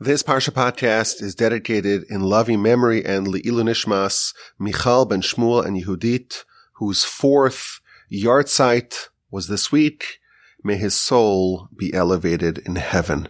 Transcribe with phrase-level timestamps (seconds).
[0.00, 5.76] This Parsha podcast is dedicated in loving memory and Le'ilui Nishmas, Michael ben Shmuel and
[5.76, 10.18] Yehudit, whose fourth yahrzeit was this week.
[10.64, 13.28] May his soul be elevated in heaven.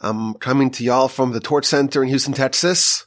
[0.00, 3.06] I'm coming to y'all from the Torch Center in Houston, Texas.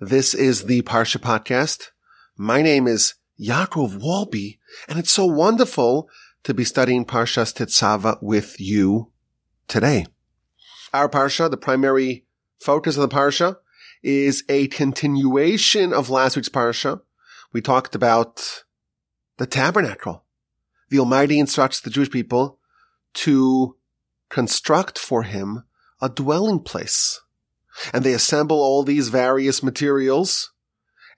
[0.00, 1.90] This is the Parsha podcast.
[2.36, 4.58] My name is Yaakov Wolbe,
[4.88, 6.08] and it's so wonderful
[6.44, 9.12] to be studying Parshas Tetzava with you
[9.68, 10.06] today.
[10.92, 12.26] Our Parsha, the primary
[12.60, 13.56] focus of the Parsha,
[14.02, 17.00] is a continuation of last week's Parsha.
[17.52, 18.64] We talked about
[19.38, 20.24] the tabernacle.
[20.90, 22.58] The Almighty instructs the Jewish people
[23.14, 23.76] to
[24.28, 25.64] construct for him
[26.00, 27.20] a dwelling place.
[27.92, 30.52] And they assemble all these various materials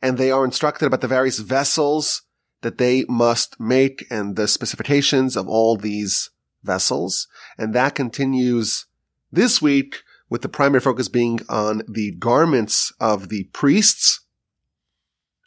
[0.01, 2.23] and they are instructed about the various vessels
[2.61, 6.31] that they must make and the specifications of all these
[6.63, 7.27] vessels.
[7.57, 8.87] And that continues
[9.35, 14.21] this week with the primary focus being on the garments of the priests.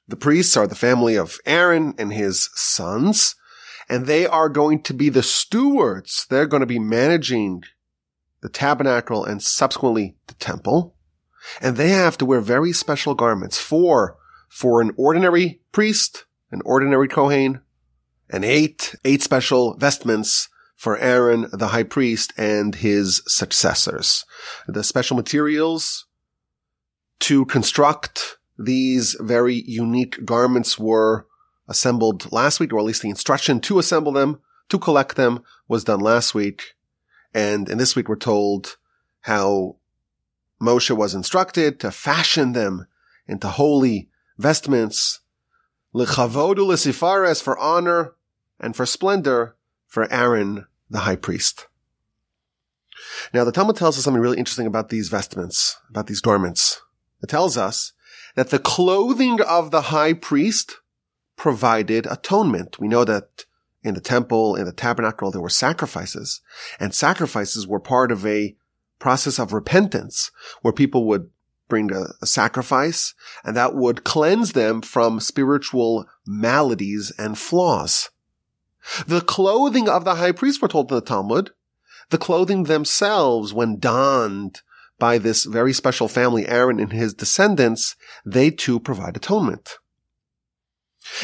[0.08, 3.36] The priests are the family of Aaron and his sons,
[3.90, 6.26] and they are going to be the stewards.
[6.30, 7.64] They're going to be managing
[8.42, 10.96] the tabernacle and subsequently the temple.
[11.62, 14.18] And they have to wear very special garments for,
[14.50, 17.62] for an ordinary priest, an ordinary Kohen,
[18.30, 24.23] and eight, eight special vestments for Aaron, the high priest, and his successors.
[24.67, 26.06] The special materials
[27.22, 31.25] to construct these very unique garments were
[31.67, 34.39] assembled last week, or at least the instruction to assemble them,
[34.70, 36.75] to collect them was done last week.
[37.33, 38.78] And in this week, we're told
[39.22, 39.78] how
[40.61, 42.88] Moshe was instructed to fashion them
[43.28, 45.22] into holy vestments,
[45.94, 48.14] u'lesifares for honor
[48.59, 49.57] and for splendor
[49.88, 51.68] for Aaron, the high priest.
[53.34, 56.82] Now, the Talmud tells us something really interesting about these vestments, about these garments.
[57.22, 57.94] It tells us
[58.36, 60.78] that the clothing of the high priest
[61.36, 62.80] provided atonement.
[62.80, 63.45] We know that
[63.84, 66.42] in the temple, in the tabernacle, there were sacrifices,
[66.80, 68.56] and sacrifices were part of a
[69.00, 71.30] process of repentance where people would
[71.67, 73.14] bring a, a, sacrifice
[73.44, 78.10] and that would cleanse them from spiritual maladies and flaws.
[79.08, 81.52] The clothing of the high priest were told in the Talmud,
[82.09, 84.61] the clothing themselves when donned
[84.99, 89.77] by this very special family, Aaron and his descendants, they too provide atonement.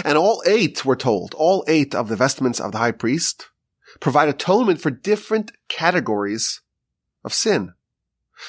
[0.05, 3.49] And all eight, were told, all eight of the vestments of the high priest
[3.99, 6.61] provide atonement for different categories
[7.23, 7.73] of sin.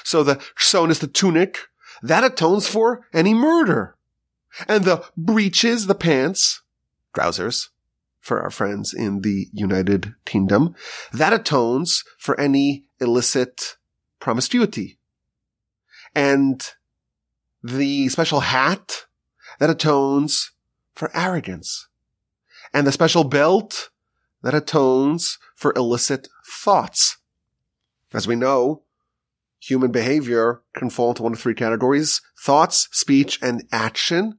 [0.02, 0.42] So the
[0.91, 1.58] is the tunic,
[2.02, 3.96] that atones for any murder.
[4.69, 6.62] And the breeches, the pants,
[7.14, 7.70] trousers,
[8.25, 10.75] for our friends in the United Kingdom,
[11.12, 13.77] that atones for any illicit
[14.19, 14.99] promiscuity.
[16.15, 16.67] And
[17.62, 19.05] the special hat,
[19.59, 20.53] that atones
[20.95, 21.87] for arrogance.
[22.73, 23.91] And the special belt,
[24.43, 27.19] that atones for illicit thoughts.
[28.15, 28.85] As we know,
[29.61, 34.39] human behavior can fall into one of three categories, thoughts, speech, and action.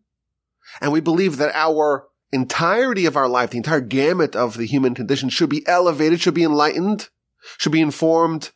[0.82, 4.94] And we believe that our entirety of our life, the entire gamut of the human
[4.94, 7.10] condition should be elevated, should be enlightened,
[7.58, 8.52] should be informed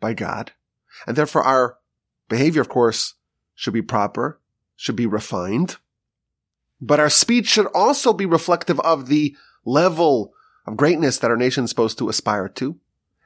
[0.00, 0.52] by God.
[1.06, 1.78] And therefore our
[2.28, 3.14] behavior, of course,
[3.54, 4.40] should be proper,
[4.76, 5.76] should be refined.
[6.80, 10.32] But our speech should also be reflective of the level
[10.66, 12.78] of greatness that our nation is supposed to aspire to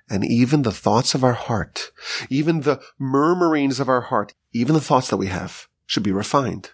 [0.09, 1.91] and even the thoughts of our heart,
[2.29, 6.71] even the murmurings of our heart, even the thoughts that we have should be refined.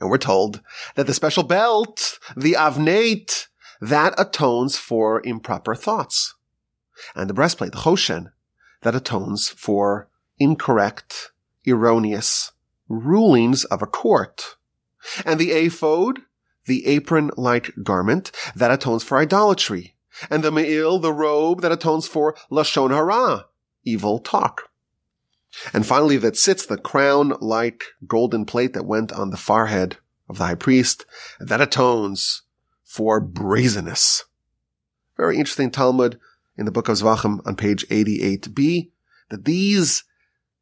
[0.00, 0.60] And we're told
[0.94, 3.46] that the special belt, the avnet,
[3.80, 6.34] that atones for improper thoughts.
[7.14, 8.32] And the breastplate, the choshen,
[8.82, 10.08] that atones for
[10.38, 11.32] incorrect,
[11.66, 12.52] erroneous
[12.88, 14.56] rulings of a court.
[15.24, 16.20] And the ephod,
[16.66, 19.94] the apron-like garment, that atones for idolatry
[20.30, 23.46] and the me'il, the robe that atones for lashon hara,
[23.84, 24.67] evil talk.
[25.72, 29.96] And finally, that tzitz the crown-like golden plate that went on the forehead
[30.28, 31.06] of the high priest,
[31.40, 32.42] that atones
[32.84, 34.24] for brazenness.
[35.16, 36.18] Very interesting Talmud
[36.56, 38.90] in the book of Zvachim on page 88b,
[39.30, 40.04] that these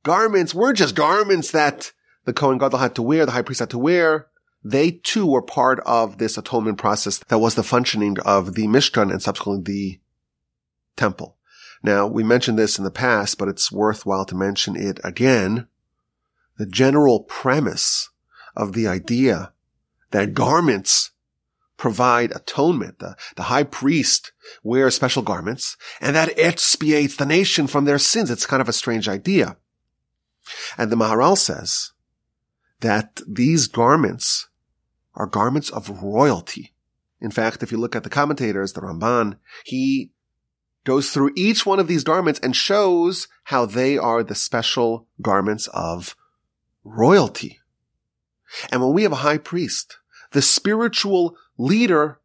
[0.02, 1.92] garments weren't just garments that
[2.24, 4.28] the Kohen Gadol had to wear, the high priest had to wear,
[4.64, 9.12] they too were part of this atonement process that was the functioning of the Mishkan
[9.12, 10.00] and subsequently the
[10.96, 11.35] temple.
[11.86, 15.68] Now, we mentioned this in the past, but it's worthwhile to mention it again.
[16.58, 18.10] The general premise
[18.56, 19.52] of the idea
[20.10, 21.12] that garments
[21.76, 22.98] provide atonement.
[22.98, 24.32] The, the high priest
[24.64, 28.32] wears special garments and that expiates the nation from their sins.
[28.32, 29.56] It's kind of a strange idea.
[30.76, 31.92] And the Maharal says
[32.80, 34.48] that these garments
[35.14, 36.74] are garments of royalty.
[37.20, 40.10] In fact, if you look at the commentators, the Ramban, he
[40.86, 45.66] goes through each one of these garments and shows how they are the special garments
[45.74, 46.16] of
[46.84, 47.60] royalty.
[48.70, 49.98] And when we have a high priest,
[50.30, 52.20] the spiritual leader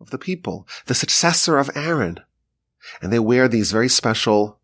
[0.00, 2.20] of the people, the successor of Aaron,
[3.02, 4.60] and they wear these very special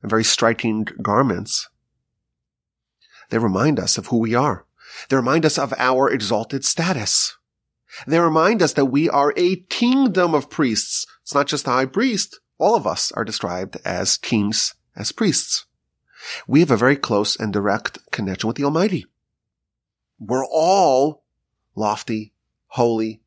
[0.00, 1.68] and very striking garments,
[3.30, 4.66] they remind us of who we are.
[5.08, 7.36] They remind us of our exalted status.
[8.06, 11.06] They remind us that we are a kingdom of priests.
[11.22, 12.40] It's not just the high priest.
[12.58, 15.66] All of us are described as kings, as priests.
[16.46, 19.04] We have a very close and direct connection with the Almighty.
[20.18, 21.24] We're all
[21.74, 22.32] lofty,
[22.68, 23.20] holy,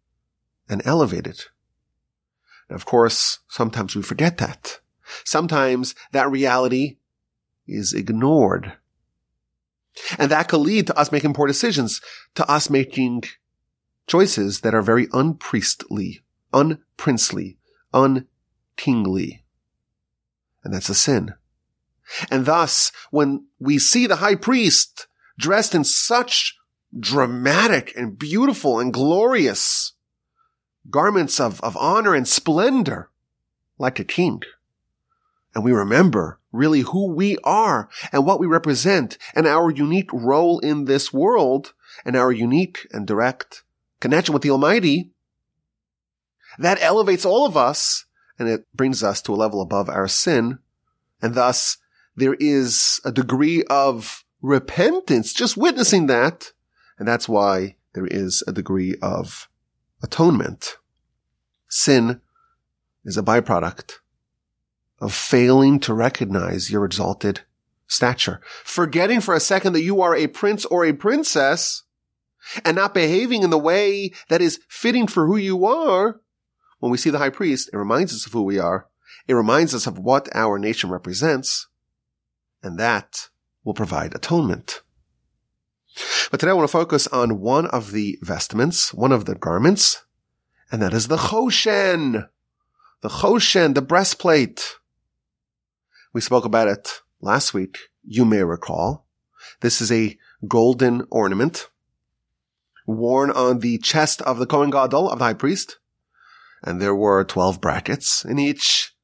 [0.70, 1.46] and elevated.
[2.70, 4.80] And of course, sometimes we forget that.
[5.24, 6.98] Sometimes that reality
[7.68, 8.74] is ignored.
[10.18, 12.02] And that could lead to us making poor decisions,
[12.36, 13.24] to us making
[14.08, 16.24] choices that are very unpriestly,
[16.54, 17.58] unprincely,
[17.94, 19.44] unkingly.
[20.64, 21.34] And that's a sin.
[22.32, 25.08] And thus, when we see the high priest
[25.38, 26.58] dressed in such
[26.98, 29.94] dramatic and beautiful and glorious
[30.90, 33.10] garments of, of honor and splendor,
[33.78, 34.42] like a king,
[35.54, 40.60] and we remember really who we are and what we represent and our unique role
[40.60, 41.74] in this world
[42.06, 43.64] and our unique and direct
[44.00, 45.12] connection with the Almighty,
[46.60, 48.06] that elevates all of us
[48.40, 50.60] and it brings us to a level above our sin.
[51.22, 51.78] And thus
[52.16, 56.52] there is a degree of repentance just witnessing that.
[57.00, 59.50] And that's why there is a degree of
[60.02, 60.78] atonement.
[61.68, 62.22] Sin
[63.04, 63.96] is a byproduct
[65.00, 67.42] of failing to recognize your exalted
[67.88, 71.84] stature, forgetting for a second that you are a prince or a princess
[72.64, 76.22] and not behaving in the way that is fitting for who you are.
[76.80, 78.88] When we see the high priest, it reminds us of who we are.
[79.28, 81.68] It reminds us of what our nation represents.
[82.64, 83.30] And that
[83.64, 84.82] will provide atonement.
[86.30, 90.04] But today I want to focus on one of the vestments, one of the garments,
[90.72, 92.30] and that is the choshen.
[93.02, 94.76] The choshen, the breastplate.
[96.14, 99.06] We spoke about it last week, you may recall.
[99.62, 100.18] This is a
[100.48, 101.70] golden ornament
[102.88, 105.78] worn on the chest of the Kohen Gadol, of the high priest.
[106.64, 108.96] And there were 12 brackets, and each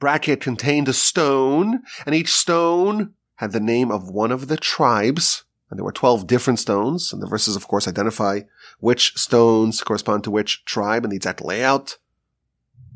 [0.00, 5.44] bracket contained a stone, and each stone had the name of one of the tribes.
[5.68, 8.40] And there were 12 different stones, and the verses, of course, identify
[8.78, 11.98] which stones correspond to which tribe and the exact layout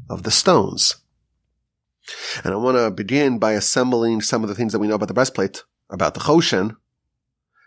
[0.09, 0.97] of the stones.
[2.45, 5.09] And I want to begin by assembling some of the things that we know about
[5.09, 6.77] the breastplate, about the Choshen,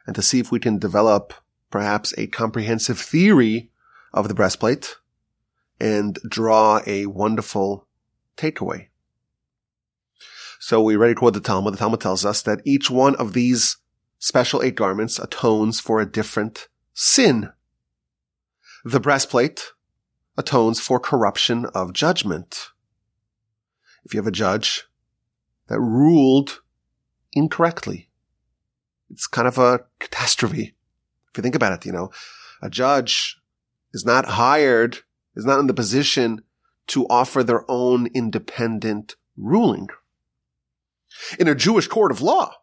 [0.05, 1.33] and to see if we can develop
[1.69, 3.69] perhaps a comprehensive theory
[4.13, 4.95] of the breastplate
[5.80, 7.88] and draw a wonderful
[8.38, 8.88] takeaway.
[10.60, 11.74] So we ready to quote the Talmud.
[11.74, 13.77] The Talmud tells us that each one of these
[14.18, 17.51] special eight garments atones for a different sin.
[18.83, 19.72] The breastplate
[20.38, 22.69] atones for corruption of judgment.
[24.04, 24.86] If you have a judge
[25.68, 26.62] that ruled
[27.33, 28.10] incorrectly,
[29.10, 30.75] it's kind of a catastrophe.
[31.31, 32.12] If you think about it, you know,
[32.62, 33.38] a judge
[33.93, 35.00] is not hired,
[35.36, 36.43] is not in the position
[36.88, 39.89] to offer their own independent ruling.
[41.39, 42.53] In a Jewish court of law,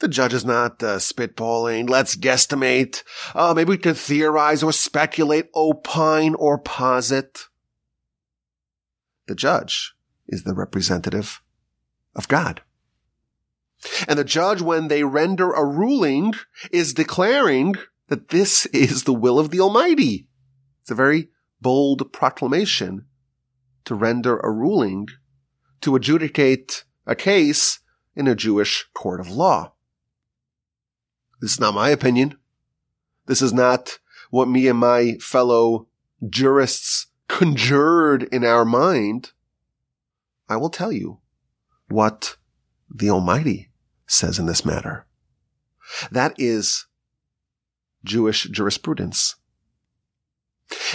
[0.00, 1.88] the judge is not uh, spitballing.
[1.88, 3.02] Let's guesstimate.
[3.34, 7.46] Uh, maybe we can theorize or speculate, opine or posit.
[9.26, 9.94] The judge
[10.26, 11.42] is the representative
[12.14, 12.62] of God.
[14.08, 16.34] And the judge, when they render a ruling,
[16.70, 17.76] is declaring
[18.10, 20.26] that this is the will of the Almighty.
[20.82, 21.28] It's a very
[21.60, 23.06] bold proclamation
[23.84, 25.06] to render a ruling,
[25.80, 27.78] to adjudicate a case
[28.14, 29.72] in a Jewish court of law.
[31.40, 32.36] This is not my opinion.
[33.26, 34.00] This is not
[34.30, 35.86] what me and my fellow
[36.28, 39.32] jurists conjured in our mind.
[40.48, 41.20] I will tell you
[41.88, 42.36] what
[42.92, 43.70] the Almighty
[44.06, 45.06] says in this matter.
[46.10, 46.86] That is
[48.04, 49.36] Jewish jurisprudence.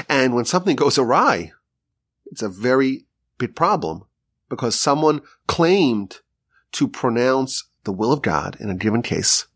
[0.07, 1.51] And when something goes awry,
[2.25, 3.05] it's a very
[3.37, 4.03] big problem
[4.49, 6.19] because someone claimed
[6.73, 9.47] to pronounce the will of God in a given case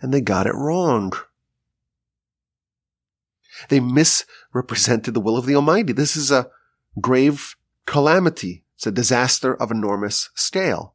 [0.00, 1.12] and they got it wrong.
[3.68, 5.92] They misrepresented the will of the Almighty.
[5.92, 6.50] This is a
[7.00, 8.64] grave calamity.
[8.76, 10.94] It's a disaster of enormous scale.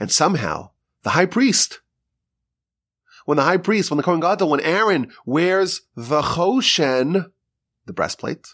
[0.00, 0.70] And somehow
[1.02, 1.80] the high priest.
[3.24, 7.30] When the high priest, when the Kohen Gadol, when Aaron wears the choshen,
[7.86, 8.48] the breastplate,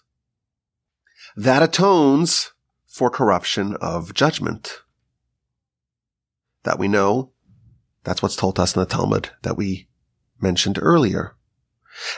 [1.37, 2.53] that atones
[2.87, 4.83] for corruption of judgment.
[6.65, 7.33] That we know,
[8.03, 9.89] that's what's told us in the Talmud that we
[10.41, 11.37] mentioned earlier.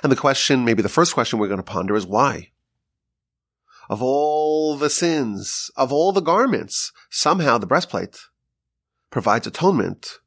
[0.02, 2.52] And the question, maybe the first question we're going to ponder is why?
[3.88, 8.18] Of all the sins, of all the garments, somehow the breastplate
[9.10, 10.19] provides atonement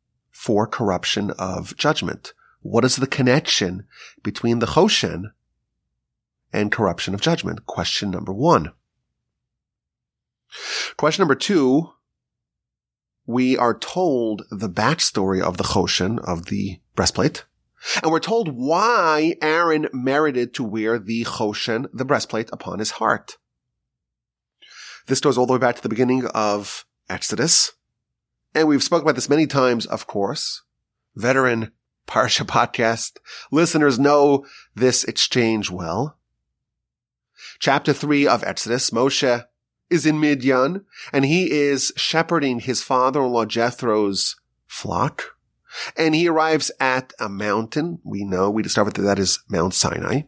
[0.43, 2.33] for corruption of judgment.
[2.59, 3.85] What is the connection
[4.23, 5.31] between the Choshen
[6.51, 7.65] and corruption of judgment?
[7.65, 8.73] Question number one.
[10.97, 11.91] Question number two,
[13.25, 17.45] we are told the backstory of the Choshen, of the breastplate.
[18.01, 23.37] And we're told why Aaron merited to wear the Choshen, the breastplate, upon his heart.
[25.07, 27.71] This goes all the way back to the beginning of Exodus.
[28.55, 30.61] And we've spoken about this many times, of course.
[31.15, 31.71] Veteran
[32.07, 33.17] Parsha podcast
[33.51, 34.45] listeners know
[34.75, 36.17] this exchange well.
[37.59, 39.45] Chapter three of Exodus, Moshe
[39.89, 44.35] is in Midian and he is shepherding his father-in-law Jethro's
[44.67, 45.35] flock.
[45.97, 47.99] And he arrives at a mountain.
[48.03, 50.23] We know, we discovered that that is Mount Sinai.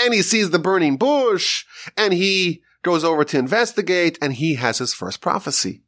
[0.00, 1.64] And he sees the burning bush
[1.96, 5.83] and he goes over to investigate and he has his first prophecy.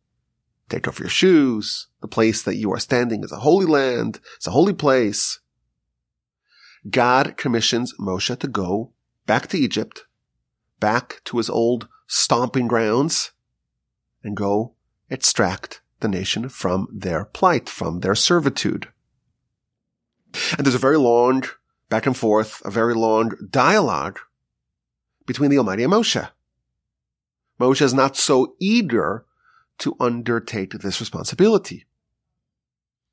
[0.69, 1.89] Take off your shoes.
[2.01, 4.21] The place that you are standing is a holy land.
[4.37, 5.41] It's a holy place.
[6.89, 8.93] God commissions Moshe to go
[9.27, 10.05] back to Egypt,
[10.81, 13.33] back to his old stomping grounds,
[14.23, 14.75] and go
[15.11, 18.89] extract the nation from their plight, from their servitude.
[20.57, 21.45] And there's a very long
[21.89, 24.19] back and forth, a very long dialogue
[25.27, 26.29] between the Almighty and Moshe.
[27.59, 29.26] Moshe is not so eager
[29.79, 31.87] to undertake this responsibility.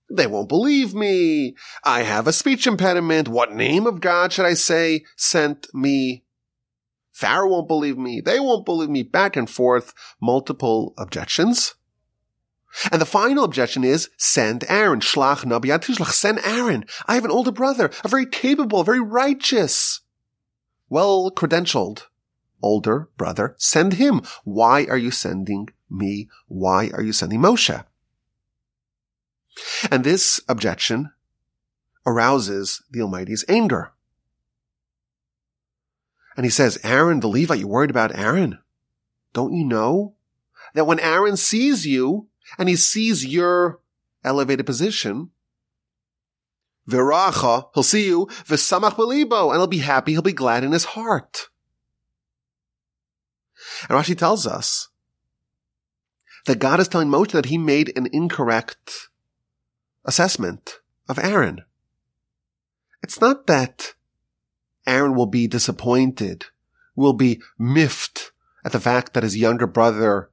[0.10, 1.55] They won't believe me.
[1.84, 3.27] I have a speech impediment.
[3.27, 6.24] What name of God should I say sent me?
[7.12, 8.22] Pharaoh won't believe me.
[8.22, 9.03] They won't believe me.
[9.03, 11.75] Back and forth, multiple objections.
[12.91, 15.00] And the final objection is send Aaron.
[15.00, 16.12] Shlach Nabi Tishlach.
[16.12, 16.86] Send Aaron.
[17.08, 20.01] I have an older brother, a very capable, very righteous,
[20.89, 22.03] well credentialed
[22.63, 23.55] older brother.
[23.60, 24.22] Send him.
[24.43, 26.29] Why are you sending me?
[26.47, 27.85] Why are you sending Moshe?
[29.91, 31.12] And this objection
[32.05, 33.93] arouses the Almighty's anger.
[36.35, 38.59] And he says, Aaron, the Levite, you're worried about Aaron?
[39.33, 40.15] Don't you know
[40.73, 43.79] that when Aaron sees you and he sees your
[44.23, 45.29] elevated position,
[46.89, 50.85] Viracha, he'll see you, V'samach belibo, and he'll be happy, he'll be glad in his
[50.85, 51.50] heart.
[53.88, 54.89] And Rashi tells us
[56.45, 59.09] that God is telling Moshe that he made an incorrect
[60.05, 61.62] assessment of Aaron.
[63.01, 63.93] It's not that
[64.85, 66.45] Aaron will be disappointed,
[66.95, 68.31] will be miffed
[68.65, 70.29] at the fact that his younger brother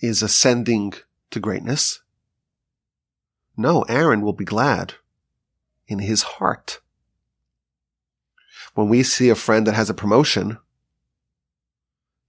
[0.00, 0.94] is ascending
[1.30, 2.00] to greatness.
[3.56, 4.94] No, Aaron will be glad
[5.86, 6.80] in his heart.
[8.74, 10.58] When we see a friend that has a promotion,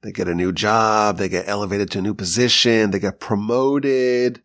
[0.01, 1.18] they get a new job.
[1.18, 2.91] They get elevated to a new position.
[2.91, 4.41] They get promoted.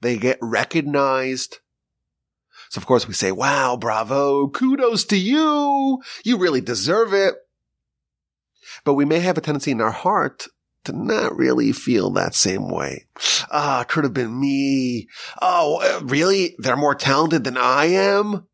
[0.00, 1.58] They get recognized.
[2.70, 6.02] So of course we say, wow, bravo, kudos to you.
[6.24, 7.34] You really deserve it.
[8.84, 10.46] But we may have a tendency in our heart
[10.84, 13.06] to not really feel that same way.
[13.50, 15.08] Ah, could have been me.
[15.40, 16.54] Oh, uh, really?
[16.58, 18.46] They're more talented than I am?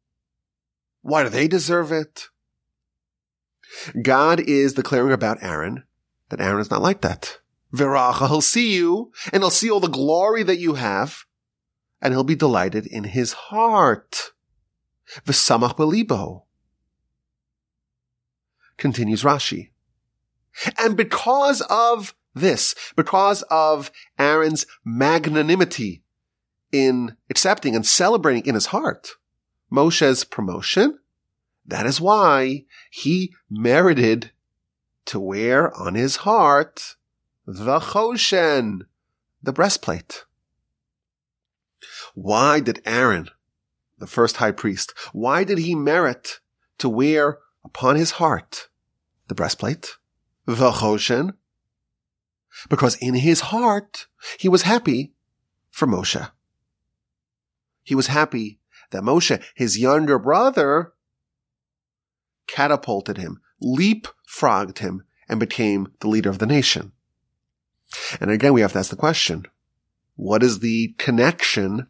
[1.02, 2.28] Why do they deserve it?
[4.00, 5.82] God is declaring about Aaron
[6.36, 7.38] that Aaron is not like that.
[7.72, 11.24] Viracha, he'll see you and he'll see all the glory that you have
[12.02, 14.32] and he'll be delighted in his heart.
[15.24, 16.42] V'samach belibo.
[18.76, 19.70] Continues Rashi.
[20.76, 26.02] And because of this, because of Aaron's magnanimity
[26.72, 29.10] in accepting and celebrating in his heart
[29.70, 30.98] Moshe's promotion,
[31.64, 34.32] that is why he merited
[35.06, 36.96] to wear on his heart
[37.46, 38.86] the choshen,
[39.42, 40.24] the breastplate.
[42.14, 43.28] Why did Aaron,
[43.98, 46.40] the first high priest, why did he merit
[46.78, 48.68] to wear upon his heart
[49.28, 49.96] the breastplate,
[50.46, 51.34] the choshen?
[52.68, 54.06] Because in his heart,
[54.38, 55.12] he was happy
[55.70, 56.30] for Moshe.
[57.82, 60.92] He was happy that Moshe, his younger brother,
[62.46, 63.40] catapulted him,
[64.28, 66.92] leapfrogged him and became the leader of the nation.
[68.20, 69.46] And again, we have to ask the question,
[70.16, 71.88] What is the connection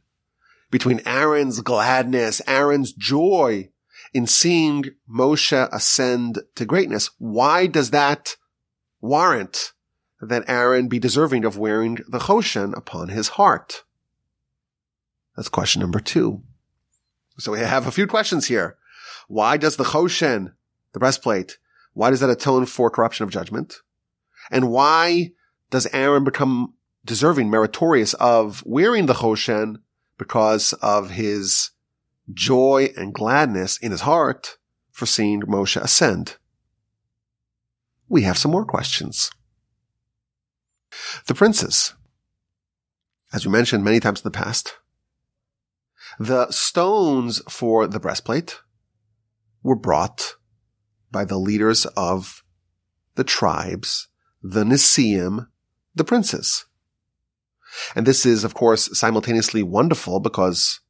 [0.71, 3.71] between Aaron's gladness, Aaron's joy
[4.13, 7.11] in seeing Moshe ascend to greatness?
[7.19, 8.37] Why does that
[9.01, 9.73] warrant
[10.21, 13.85] that Aaron be deserving of wearing the Choshen upon his heart?
[15.37, 16.43] That's question number two.
[17.39, 18.77] So we have a few questions here.
[19.27, 20.53] Why does the Choshen,
[20.93, 21.59] the breastplate,
[21.95, 23.77] why does that atone for corruption of judgment?
[24.51, 25.31] And why
[25.71, 26.75] does Aaron become
[27.05, 29.77] deserving, meritorious of wearing the Choshen
[30.19, 31.71] because of his
[32.33, 34.59] joy and gladness in his heart
[34.91, 36.37] for seeing Moshe ascend?
[38.09, 39.31] We have some more questions.
[41.27, 41.95] The princes,
[43.33, 44.75] as we mentioned many times in the past,
[46.19, 48.61] the stones for the breastplate
[49.63, 50.37] were brought
[51.15, 52.43] by the leaders of
[53.15, 54.09] the tribes,
[54.43, 55.47] the Nesiim,
[55.95, 56.67] the princes.
[57.95, 60.81] And this is, of course, simultaneously wonderful because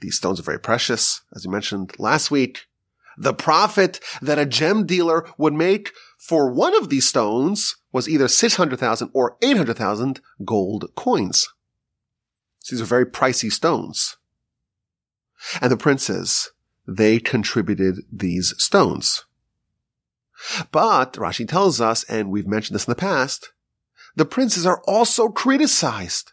[0.00, 2.66] these stones are very precious, as we mentioned last week.
[3.18, 8.28] The profit that a gem dealer would make for one of these stones was either
[8.28, 11.48] 600,000 or 800,000 gold coins.
[12.60, 14.16] So these are very pricey stones.
[15.60, 16.52] And the princes,
[16.86, 19.24] they contributed these stones.
[20.72, 23.52] But Rashi tells us, and we've mentioned this in the past,
[24.16, 26.32] the princes are also criticized.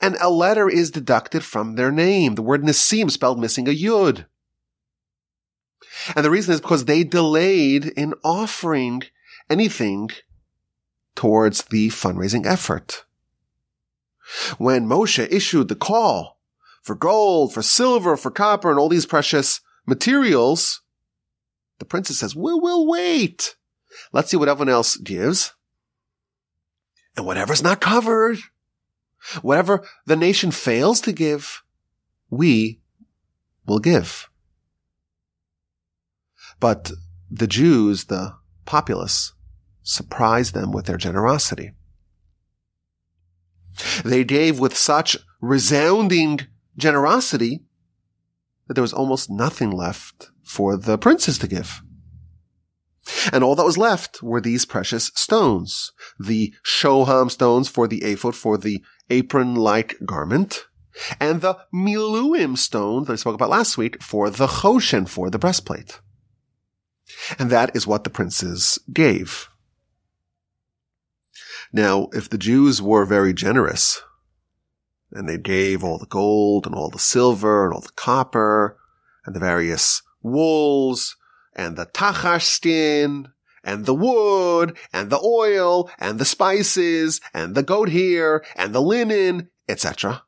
[0.00, 2.34] And a letter is deducted from their name.
[2.34, 4.26] The word Nesiim spelled missing a yud.
[6.14, 9.02] And the reason is because they delayed in offering
[9.50, 10.10] anything
[11.14, 13.04] towards the fundraising effort.
[14.58, 16.38] When Moshe issued the call
[16.82, 20.81] for gold, for silver, for copper, and all these precious materials,
[21.82, 23.56] the princess says, we'll, we'll wait.
[24.12, 25.52] Let's see what everyone else gives.
[27.16, 28.38] And whatever's not covered,
[29.42, 31.64] whatever the nation fails to give,
[32.30, 32.80] we
[33.66, 34.30] will give.
[36.60, 36.92] But
[37.28, 39.32] the Jews, the populace,
[39.82, 41.72] surprised them with their generosity.
[44.04, 46.42] They gave with such resounding
[46.76, 47.64] generosity
[48.68, 51.82] that there was almost nothing left for the princes to give.
[53.32, 58.36] And all that was left were these precious stones, the shoham stones for the ephod,
[58.36, 60.66] for the apron-like garment,
[61.18, 65.38] and the miluim stone that I spoke about last week for the choshen, for the
[65.38, 66.00] breastplate.
[67.38, 69.48] And that is what the princes gave.
[71.72, 74.02] Now, if the Jews were very generous,
[75.10, 78.78] and they gave all the gold and all the silver and all the copper
[79.26, 81.16] and the various wools
[81.54, 83.28] and the tachash skin
[83.64, 88.82] and the wood and the oil and the spices and the goat hair and the
[88.82, 90.22] linen, etc.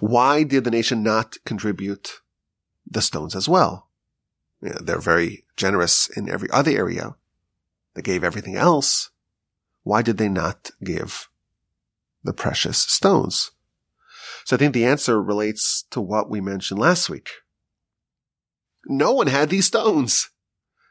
[0.00, 2.20] Why did the nation not contribute
[2.88, 3.88] the stones as well?
[4.62, 7.16] they're very generous in every other area.
[7.94, 9.10] They gave everything else.
[9.82, 11.28] Why did they not give
[12.22, 13.50] the precious stones?
[14.44, 17.30] So I think the answer relates to what we mentioned last week.
[18.86, 20.30] No one had these stones.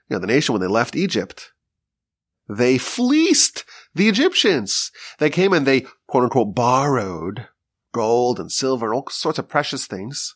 [0.10, 1.52] You know, the nation, when they left Egypt,
[2.48, 3.64] they fleeced
[3.96, 4.92] the Egyptians.
[5.20, 7.48] They came and they quote unquote borrowed
[7.94, 10.36] gold and silver and all sorts of precious things.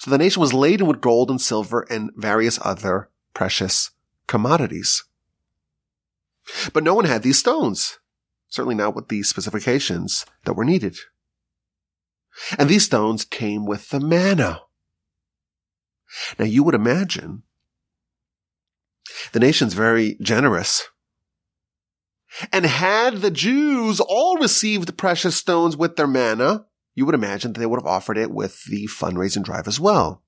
[0.00, 3.90] So the nation was laden with gold and silver and various other precious
[4.26, 5.04] commodities.
[6.72, 7.98] But no one had these stones.
[8.48, 10.96] Certainly not with the specifications that were needed.
[12.58, 14.62] And these stones came with the manna.
[16.38, 17.42] Now you would imagine
[19.32, 20.88] the nation's very generous.
[22.52, 27.52] And had the Jews all received the precious stones with their manna, you would imagine
[27.52, 30.22] that they would have offered it with the fundraising drive as well.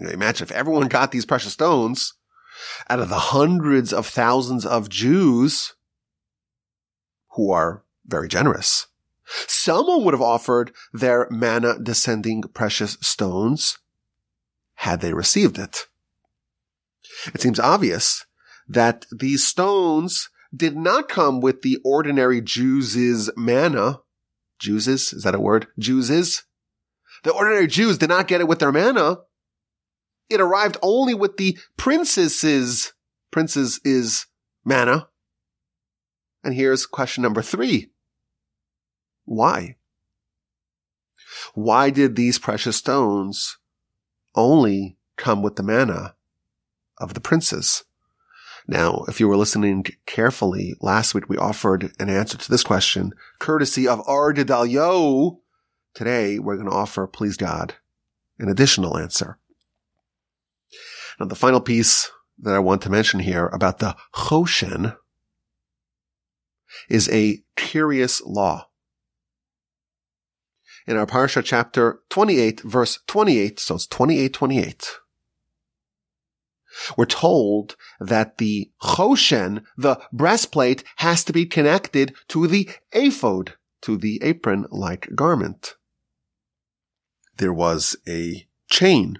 [0.00, 2.14] Imagine if everyone got these precious stones
[2.88, 5.74] out of the hundreds of thousands of Jews
[7.32, 8.86] who are very generous.
[9.46, 13.78] Someone would have offered their manna descending precious stones
[14.76, 15.86] had they received it.
[17.34, 18.24] It seems obvious
[18.68, 24.00] that these stones did not come with the ordinary Jews' manna.
[24.58, 25.66] Jews is, that a word?
[25.78, 26.44] Jews?
[27.24, 29.18] The ordinary Jews did not get it with their manna.
[30.28, 32.92] It arrived only with the princesses.
[33.30, 34.26] Princes is
[34.64, 35.08] manna.
[36.42, 37.90] And here's question number three.
[39.24, 39.76] Why?
[41.54, 43.58] Why did these precious stones
[44.36, 46.14] only come with the manna
[46.98, 47.84] of the princes.
[48.68, 53.12] Now, if you were listening carefully, last week we offered an answer to this question,
[53.38, 55.38] courtesy of Ar Gedalyo.
[55.94, 57.74] Today, we're going to offer, please God,
[58.38, 59.38] an additional answer.
[61.18, 64.96] Now, the final piece that I want to mention here about the Choshen
[66.88, 68.68] is a curious law.
[70.86, 74.90] In our Parsha chapter 28, verse 28, so it's 28, 28,
[76.96, 83.96] we're told that the choshen, the breastplate, has to be connected to the ephod, to
[83.96, 85.74] the apron-like garment.
[87.38, 89.18] There was a chain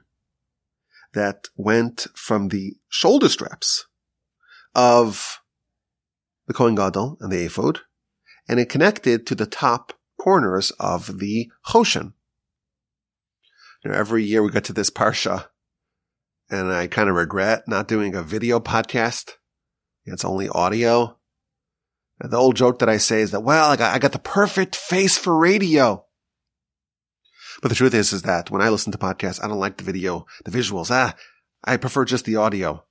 [1.14, 3.86] that went from the shoulder straps
[4.74, 5.40] of
[6.46, 7.80] the Kohen Gadol and the ephod,
[8.48, 12.12] and it connected to the top corners of the Choshen.
[13.84, 15.46] Know, every year we get to this parsha,
[16.50, 19.34] and I kind of regret not doing a video podcast.
[20.04, 21.18] It's only audio.
[22.20, 24.18] And the old joke that I say is that, well, I got, I got the
[24.18, 26.04] perfect face for radio.
[27.62, 29.84] But the truth is, is that when I listen to podcasts, I don't like the
[29.84, 30.90] video, the visuals.
[30.90, 31.14] Ah,
[31.64, 32.84] I prefer just the audio.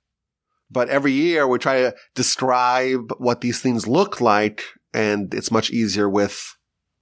[0.70, 5.70] But every year we try to describe what these things look like and it's much
[5.70, 6.55] easier with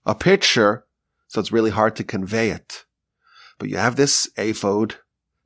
[0.07, 0.85] a picture.
[1.29, 2.85] So it's really hard to convey it.
[3.59, 4.97] But you have this ephod,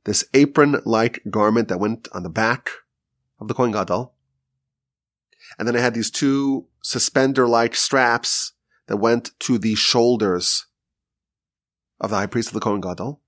[0.03, 2.69] this apron-like garment that went on the back
[3.39, 4.13] of the Kohen Gadol.
[5.57, 8.53] And then it had these two suspender-like straps
[8.87, 10.67] that went to the shoulders
[11.99, 13.21] of the high priest of the Kohen Gadol.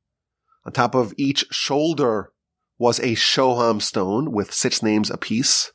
[0.65, 2.32] On top of each shoulder
[2.78, 5.72] was a shoham stone with six names apiece.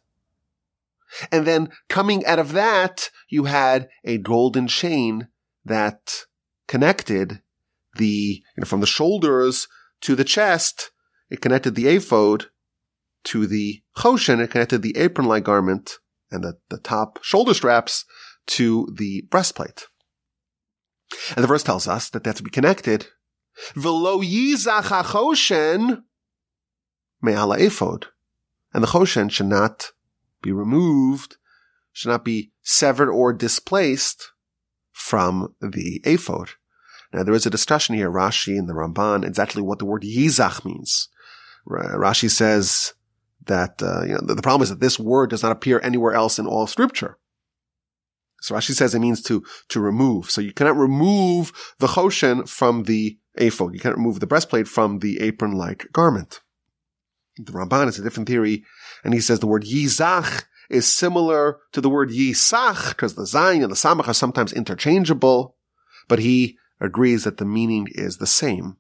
[1.31, 5.29] And then coming out of that, you had a golden chain
[5.67, 6.27] that
[6.69, 7.43] connected
[7.97, 9.69] the, you know, from the shoulders
[10.03, 10.91] to the chest.
[11.31, 12.47] It connected the ephod
[13.25, 14.41] to the choshen.
[14.41, 15.99] It connected the apron-like garment
[16.31, 18.05] and the, the top shoulder straps
[18.47, 19.87] to the breastplate.
[21.35, 23.09] And the verse tells us that they have to be connected.
[23.75, 26.03] V'lo yizach hachoshen
[27.23, 28.07] me'ala ephod.
[28.73, 29.93] And the choshen should not
[30.43, 31.37] be removed,
[31.93, 34.33] should not be severed or displaced
[34.97, 36.49] from the ephod.
[37.13, 40.65] Now there is a discussion here, Rashi and the Ramban, exactly what the word yizach
[40.65, 41.09] means.
[41.69, 42.95] Rashi says
[43.45, 46.15] that uh, you know, the, the problem is that this word does not appear anywhere
[46.15, 47.19] else in all Scripture.
[48.41, 50.31] So Rashi says it means to, to remove.
[50.31, 53.75] So you cannot remove the choshen from the ephod.
[53.75, 56.41] You cannot remove the breastplate from the apron-like garment.
[57.37, 58.65] The Ramban is a different theory,
[59.05, 63.63] and he says the word yizach is similar to the word yisach, because the zayin
[63.63, 65.57] and the samach are sometimes interchangeable,
[66.09, 68.77] but he agrees that the meaning is the same.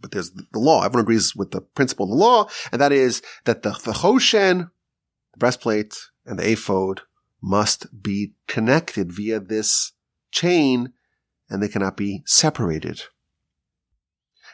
[0.00, 0.84] But there's the law.
[0.84, 4.70] Everyone agrees with the principle of the law, and that is that the, the choshen,
[5.32, 7.02] the breastplate, and the ephod
[7.40, 9.92] must be connected via this
[10.30, 10.92] chain
[11.48, 13.02] and they cannot be separated.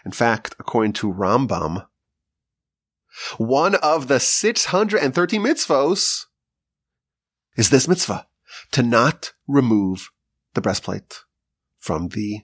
[0.04, 1.86] In fact, according to Rambam,
[3.38, 6.24] one of the 613 mitzvos
[7.56, 8.26] is this mitzvah
[8.72, 10.10] to not remove
[10.54, 11.20] the breastplate
[11.78, 12.40] from the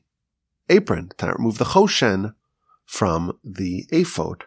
[0.68, 2.34] apron, to not remove the choshen
[2.84, 4.44] from the ephod.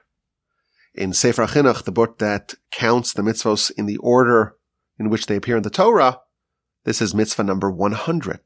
[0.94, 4.56] In Sefer Chinuch, the book that counts the mitzvos in the order
[5.00, 6.22] in which they appear in the Torah,
[6.86, 8.40] this is mitzvah number 100.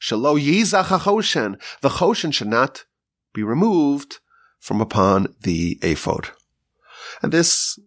[0.00, 1.60] Shalo yizach choshen.
[1.80, 2.86] The choshen should not
[3.32, 4.18] be removed
[4.58, 6.30] from upon the ephod.
[7.22, 7.78] And this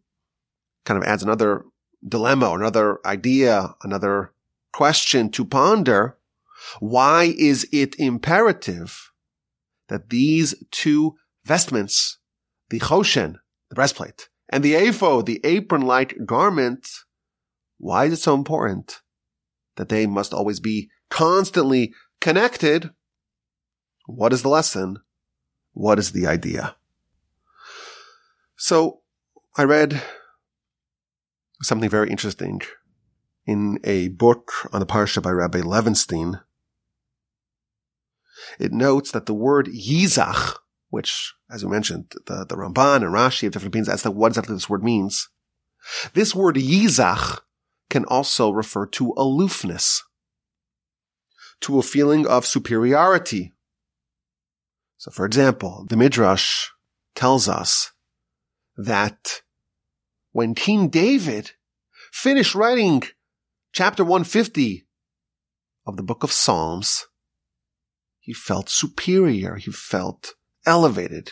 [0.85, 1.65] kind of adds another
[2.07, 4.33] dilemma, another idea, another
[4.73, 6.17] question to ponder.
[6.79, 9.11] Why is it imperative
[9.87, 12.17] that these two vestments,
[12.69, 13.37] the choshen,
[13.69, 16.87] the breastplate, and the ephod, the apron-like garment,
[17.77, 19.01] why is it so important
[19.75, 22.91] that they must always be constantly connected?
[24.05, 24.99] What is the lesson?
[25.73, 26.75] What is the idea?
[28.55, 29.01] So
[29.57, 30.03] I read
[31.61, 32.61] something very interesting
[33.45, 36.41] in a book on the Parsha by Rabbi Levenstein.
[38.59, 40.57] It notes that the word Yizach,
[40.89, 44.27] which, as we mentioned, the, the Ramban and Rashi have different meanings as to what
[44.27, 45.29] exactly this word means.
[46.13, 47.39] This word Yizach
[47.89, 50.03] can also refer to aloofness,
[51.61, 53.53] to a feeling of superiority.
[54.97, 56.67] So for example, the Midrash
[57.15, 57.93] tells us
[58.75, 59.43] that
[60.35, 61.51] when King David
[62.11, 63.03] finished writing
[63.71, 64.85] chapter 150
[65.85, 67.07] of the book of Psalms,
[68.19, 69.55] he felt superior.
[69.55, 70.33] He felt
[70.65, 71.31] elevated.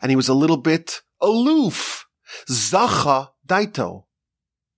[0.00, 2.06] And he was a little bit aloof
[2.48, 4.04] Zacha daito.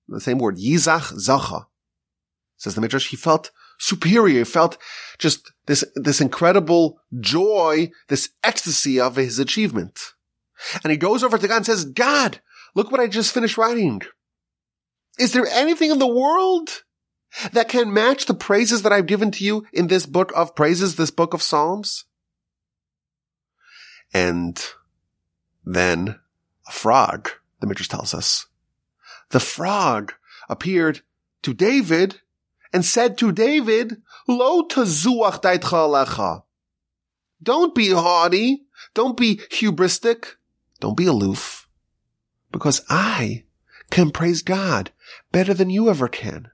[0.08, 1.66] The same word, Yizach Zacha.
[2.56, 4.38] Says the Midrash, he felt superior.
[4.38, 4.78] He felt
[5.16, 10.00] just this, this incredible joy, this ecstasy of his achievement.
[10.82, 12.40] And he goes over to God and says, God,
[12.74, 14.02] look what I just finished writing.
[15.18, 16.82] Is there anything in the world
[17.52, 20.96] that can match the praises that I've given to you in this book of praises,
[20.96, 22.04] this book of Psalms?
[24.12, 24.60] And
[25.64, 26.18] then
[26.66, 27.30] a frog,
[27.60, 28.46] the Midrash tells us,
[29.30, 30.14] the frog
[30.48, 31.02] appeared
[31.42, 32.20] to David
[32.72, 36.42] and said to David, Lo tazuach alecha.
[37.42, 38.64] Don't be haughty.
[38.94, 40.34] Don't be hubristic.
[40.80, 41.68] Don't be aloof.
[42.52, 43.44] Because I
[43.90, 44.90] can praise God
[45.32, 46.50] better than you ever can.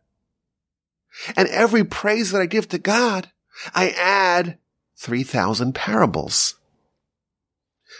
[1.37, 3.31] And every praise that I give to God,
[3.75, 4.59] I add
[4.97, 6.57] 3,000 parables.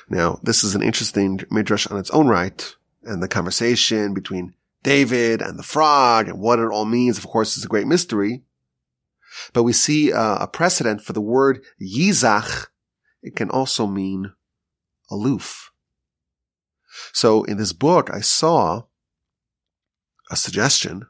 [0.09, 5.43] Now, this is an interesting midrash on its own right, and the conversation between David
[5.43, 8.45] and the frog and what it all means, of course, is a great mystery.
[9.53, 12.69] But we see uh, a precedent for the word yizach.
[13.23, 14.33] It can also mean
[15.11, 15.73] aloof.
[17.13, 18.85] So in this book, I saw
[20.31, 21.07] a suggestion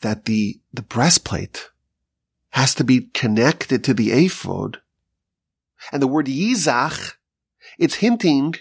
[0.00, 1.70] that the, the breastplate
[2.50, 4.80] has to be connected to the ephod.
[5.92, 7.14] And the word yizach,
[7.78, 8.54] it's hinting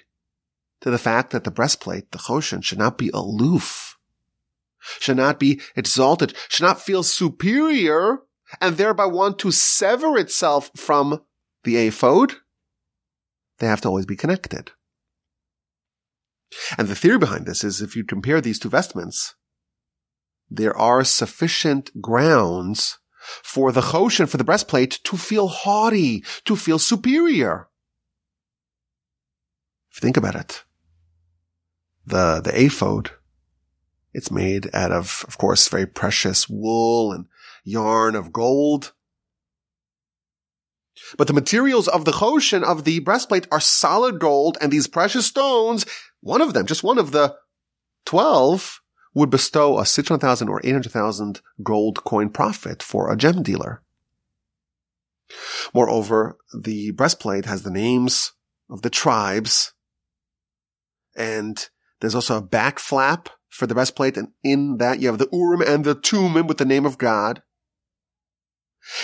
[0.81, 3.97] to the fact that the breastplate, the choshen, should not be aloof,
[4.99, 8.19] should not be exalted, should not feel superior
[8.62, 11.21] and thereby want to sever itself from
[11.63, 12.33] the ephod.
[13.60, 14.71] They have to always be connected.
[16.77, 19.36] And the theory behind this is if you compare these two vestments,
[20.49, 22.99] there are sufficient grounds
[23.43, 27.67] for the choshen, for the breastplate, to feel haughty, to feel superior.
[29.91, 30.63] If you think about it,
[32.05, 33.12] the, the ephod,
[34.13, 37.25] it's made out of, of course, very precious wool and
[37.63, 38.93] yarn of gold.
[41.17, 45.27] But the materials of the choshen of the breastplate are solid gold and these precious
[45.27, 45.86] stones,
[46.21, 47.36] one of them, just one of the
[48.06, 48.82] 12,
[49.13, 53.82] would bestow a 600,000 or 800,000 gold coin profit for a gem dealer.
[55.73, 58.34] Moreover, the breastplate has the names
[58.69, 59.73] of the tribes
[61.17, 61.67] and
[61.99, 65.62] there's also a back flap for the breastplate, and in that you have the Urim
[65.62, 67.41] and the Tumim with the name of God.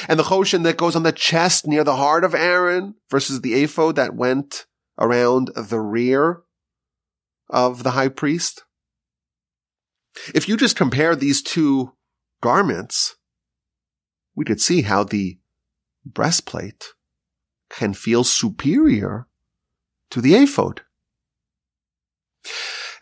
[0.08, 3.56] And the Choshen that goes on the chest near the heart of Aaron versus the
[3.56, 4.66] ephod that went
[5.00, 6.42] around the rear
[7.50, 8.64] of the high priest.
[10.34, 11.94] If you just compare these two
[12.42, 13.16] garments,
[14.36, 15.40] we could see how the
[16.06, 16.86] breastplate
[17.70, 19.28] can feel superior
[20.12, 20.82] to the ephod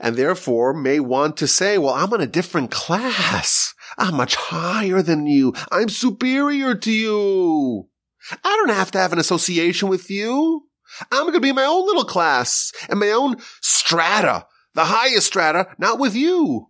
[0.01, 3.73] and therefore may want to say, well, I'm on a different class.
[3.97, 5.53] I'm much higher than you.
[5.71, 7.87] I'm superior to you.
[8.31, 10.63] I don't have to have an association with you.
[11.11, 15.67] I'm going to be my own little class and my own strata, the highest strata,
[15.77, 16.67] not with you.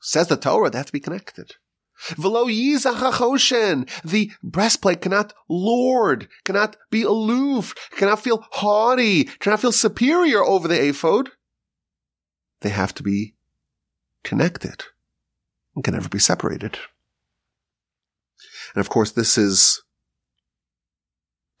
[0.00, 1.52] Says the Torah, they have to be connected.
[2.16, 10.68] Velo The breastplate cannot lord, cannot be aloof, cannot feel haughty, cannot feel superior over
[10.68, 11.30] the ephod.
[12.60, 13.34] They have to be
[14.22, 14.84] connected
[15.74, 16.78] and can never be separated.
[18.74, 19.82] And of course, this is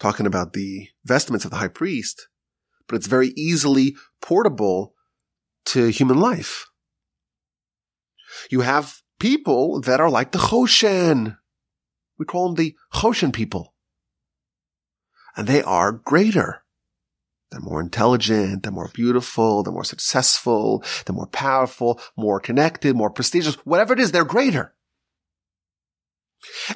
[0.04, 2.28] talking about the vestments of the high priest,
[2.86, 4.92] but it's very easily portable
[5.64, 6.66] to human life.
[8.50, 11.38] You have people that are like the Choshen.
[12.18, 13.74] We call them the Choshen people.
[15.38, 16.64] And they are greater.
[17.50, 23.10] They're more intelligent, they're more beautiful, they're more successful, they're more powerful, more connected, more
[23.10, 24.74] prestigious, whatever it is, they're greater.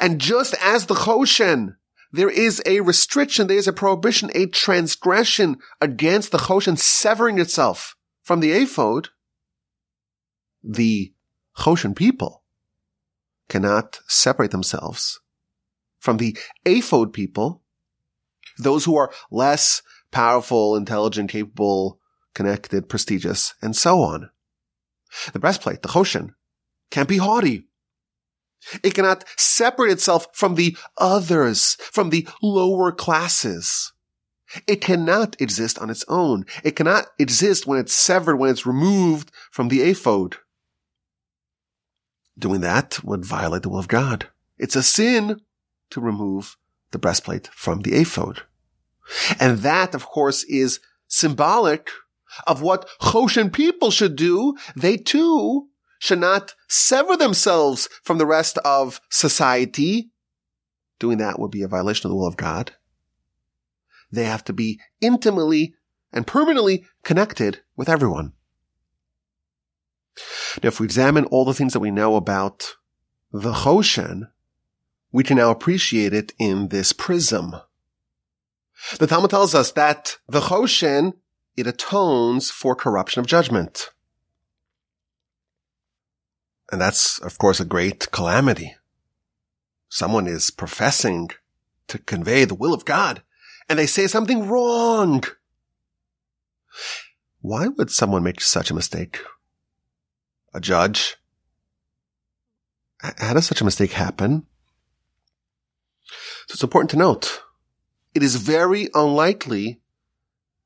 [0.01, 1.75] And just as the Choshen,
[2.11, 7.95] there is a restriction, there is a prohibition, a transgression against the Choshen severing itself
[8.23, 9.09] from the ephod,
[10.63, 11.13] the
[11.59, 12.43] Choshen people
[13.49, 15.21] cannot separate themselves
[15.99, 17.63] from the ephod people,
[18.59, 22.01] those who are less powerful, intelligent, capable,
[22.35, 24.31] connected, prestigious, and so on.
[25.33, 26.35] The breastplate, the Choshen,
[26.91, 27.68] can't be haughty.
[28.83, 33.93] It cannot separate itself from the others, from the lower classes.
[34.67, 36.47] It cannot exist on its own.
[36.65, 40.37] It cannot exist when it's severed, when it's removed from the ephod.
[42.39, 44.29] Doing that would violate the will of God.
[44.59, 45.41] It's a sin
[45.91, 46.57] to remove
[46.93, 48.43] the breastplate from the ephod.
[49.39, 51.91] And that, of course, is symbolic
[52.47, 55.69] of what Choshen people should do, they too
[55.99, 60.11] should not sever themselves from the rest of society.
[60.99, 62.73] Doing that would be a violation of the will of God.
[64.11, 65.75] They have to be intimately
[66.13, 68.33] and permanently connected with everyone.
[70.63, 72.75] Now, if we examine all the things that we know about
[73.33, 74.31] the Choshen,
[75.13, 77.55] we can now appreciate it in this prism.
[78.99, 81.15] The Talmud tells us that the Choshen,
[81.57, 83.91] it atones for corruption of judgment.
[86.71, 88.77] And that's, of course, a great calamity.
[89.89, 91.31] Someone is professing
[91.87, 93.23] to convey the will of God
[93.69, 95.25] and they say something wrong.
[97.41, 99.21] Why would someone make such a mistake?
[100.55, 101.17] A judge?
[103.01, 104.47] How does such a mistake happen?
[106.49, 107.43] So it's important to note,
[108.15, 109.81] it is very unlikely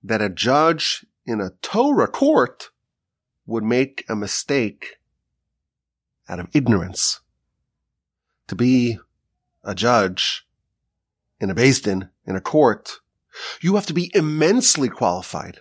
[0.03, 2.71] that a judge in a Torah court
[3.47, 4.99] would make a mistake
[6.29, 7.21] out of ignorance.
[8.49, 8.99] To be
[9.65, 10.47] a judge
[11.41, 13.01] in a Beis Din, in a court,
[13.61, 15.61] you have to be immensely qualified.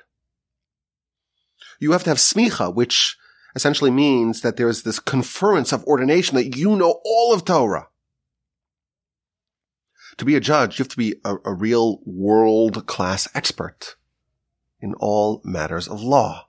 [1.79, 3.17] You have to have smicha, which
[3.55, 7.87] essentially means that there is this conference of ordination that you know all of Torah.
[10.17, 13.95] To be a judge, you have to be a, a real world class expert
[14.79, 16.47] in all matters of law.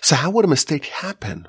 [0.00, 1.48] So how would a mistake happen?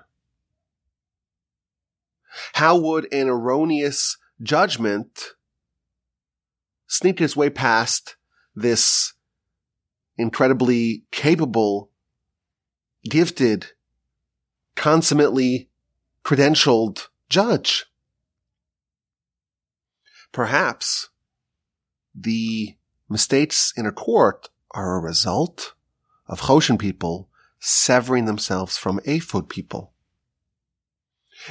[2.54, 5.34] How would an erroneous judgment
[6.88, 8.16] sneak its way past
[8.56, 9.14] this
[10.18, 11.92] incredibly capable,
[13.10, 13.68] gifted,
[14.76, 15.70] consummately
[16.24, 17.86] credentialed judge?
[20.32, 21.10] Perhaps
[22.14, 22.76] the
[23.10, 25.74] mistakes in a court are a result
[26.28, 29.95] of Choshen people severing themselves from Ephod people.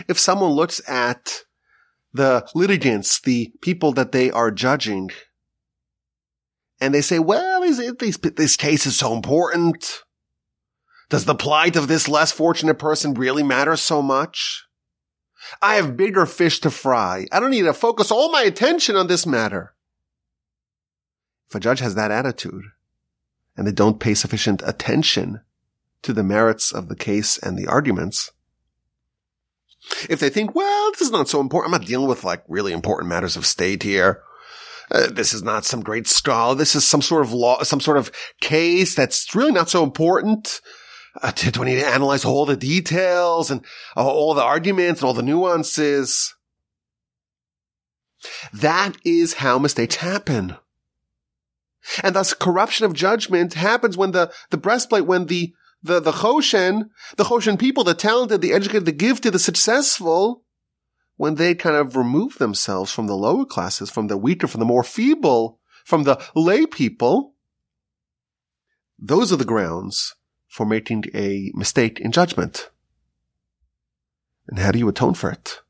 [0.09, 1.45] If someone looks at
[2.13, 5.11] the litigants, the people that they are judging,
[6.81, 10.03] and they say, well, is it, this, this case is so important.
[11.11, 14.65] Does the plight of this less fortunate person really matter so much?
[15.61, 17.27] I have bigger fish to fry.
[17.31, 19.75] I don't need to focus all my attention on this matter.
[21.49, 22.65] If a judge has that attitude
[23.57, 25.43] and they don't pay sufficient attention
[26.03, 28.33] to the merits of the case and the arguments,
[30.09, 32.73] if they think, well, this is not so important, I'm not dealing with like really
[32.73, 34.23] important matters of state here.
[34.91, 36.55] Uh, this is not some great scholar.
[36.55, 40.61] This is some sort of law, some sort of case that's really not so important.
[41.23, 43.65] Uh, do I need to analyze all the details and
[43.97, 46.35] uh, all the arguments and all the nuances?
[48.53, 50.57] That is how mistakes happen.
[52.03, 56.89] And thus corruption of judgment happens when the, the breastplate, when the the, the Choshen,
[57.17, 60.43] the Choshen people, the talented, the educated, the gifted, the successful,
[61.17, 64.67] when they kind of remove themselves from the lower classes, from the weaker, from the
[64.67, 67.35] more feeble, from the lay people,
[68.99, 70.15] those are the grounds
[70.49, 72.71] for making a mistake in judgment.
[74.49, 75.61] And how do you atone for it?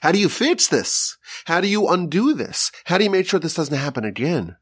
[0.00, 1.16] How do you fix this?
[1.44, 2.72] How do you undo this?
[2.86, 4.56] How do you make sure this doesn't happen again?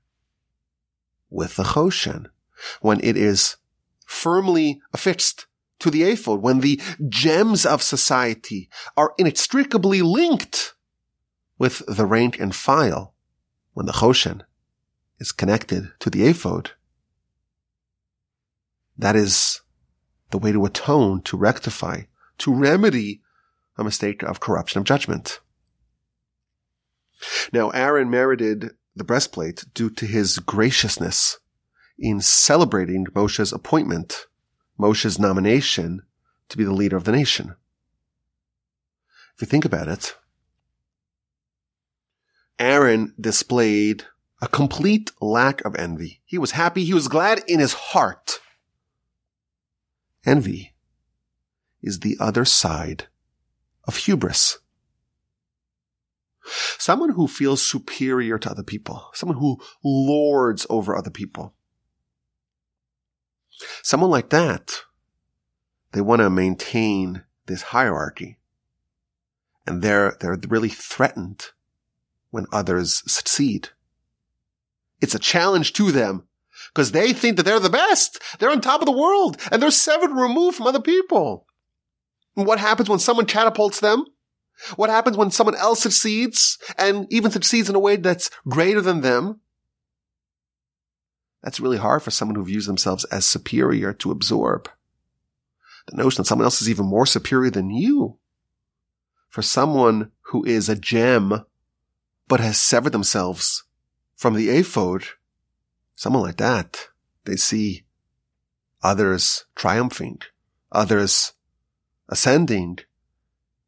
[1.30, 2.26] With the Choshen
[2.80, 3.56] when it is
[4.06, 5.46] firmly affixed
[5.78, 10.74] to the ephod, when the gems of society are inextricably linked
[11.58, 13.14] with the rank and file,
[13.72, 14.42] when the choshen
[15.18, 16.72] is connected to the ephod.
[18.96, 19.60] That is
[20.30, 22.02] the way to atone, to rectify,
[22.38, 23.22] to remedy
[23.76, 25.40] a mistake of corruption of judgment.
[27.52, 31.38] Now, Aaron merited the breastplate due to his graciousness
[32.00, 34.26] in celebrating Moshe's appointment,
[34.78, 36.02] Moshe's nomination
[36.48, 37.54] to be the leader of the nation.
[39.34, 40.16] If you think about it,
[42.58, 44.04] Aaron displayed
[44.42, 46.22] a complete lack of envy.
[46.24, 46.84] He was happy.
[46.84, 48.40] He was glad in his heart.
[50.24, 50.74] Envy
[51.82, 53.08] is the other side
[53.84, 54.58] of hubris.
[56.78, 59.10] Someone who feels superior to other people.
[59.12, 61.54] Someone who lords over other people.
[63.82, 64.82] Someone like that,
[65.92, 68.38] they want to maintain this hierarchy.
[69.66, 71.46] And they're, they're really threatened
[72.30, 73.70] when others succeed.
[75.00, 76.26] It's a challenge to them
[76.72, 78.20] because they think that they're the best.
[78.38, 81.46] They're on top of the world and they're severed removed from other people.
[82.36, 84.04] And what happens when someone catapults them?
[84.76, 89.00] What happens when someone else succeeds and even succeeds in a way that's greater than
[89.00, 89.40] them?
[91.42, 94.68] That's really hard for someone who views themselves as superior to absorb.
[95.86, 98.18] The notion that someone else is even more superior than you.
[99.28, 101.44] For someone who is a gem,
[102.28, 103.64] but has severed themselves
[104.16, 105.04] from the ephod,
[105.94, 106.88] someone like that,
[107.24, 107.84] they see
[108.82, 110.20] others triumphing,
[110.70, 111.32] others
[112.08, 112.78] ascending.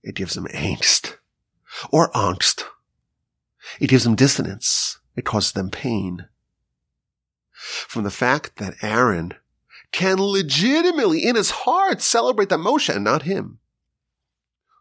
[0.03, 1.17] It gives them angst
[1.91, 2.65] or angst.
[3.81, 4.99] It gives them dissonance.
[5.17, 6.27] It causes them pain.
[7.63, 9.35] From the fact that Aaron
[9.93, 13.59] can legitimately in his heart celebrate that Moshe and not him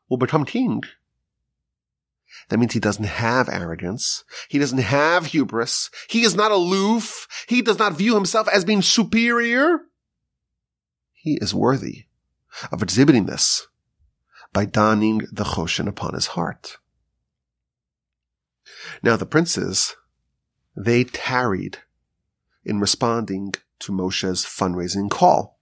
[0.09, 0.82] will become king.
[2.49, 4.23] That means he doesn't have arrogance.
[4.49, 5.89] He doesn't have hubris.
[6.09, 7.27] He is not aloof.
[7.47, 9.82] He does not view himself as being superior.
[11.13, 12.05] He is worthy
[12.71, 13.67] of exhibiting this
[14.53, 16.77] by donning the choshen upon his heart.
[19.03, 19.95] Now the princes,
[20.75, 21.79] they tarried
[22.64, 25.59] in responding to Moshe's fundraising call.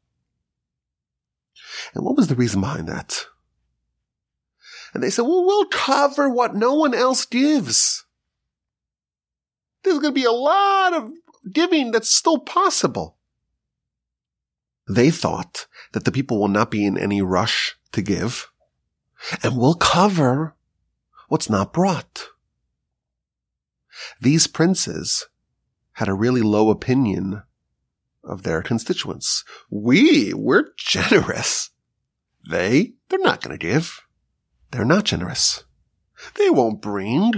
[1.94, 3.26] And what was the reason behind that?
[4.94, 8.06] And they said, well, we'll cover what no one else gives.
[9.84, 11.12] There's going to be a lot of
[11.52, 13.18] giving that's still possible.
[14.88, 18.52] They thought that the people will not be in any rush to give
[19.44, 20.56] and will cover
[21.28, 22.30] what's not brought.
[24.20, 25.28] These princes
[26.00, 27.44] had a really low opinion
[28.24, 29.44] of their constituents.
[29.70, 31.72] We, we're generous.
[32.50, 34.00] They, they're not going to give.
[34.72, 35.66] They're not generous.
[36.36, 37.34] They won't bring.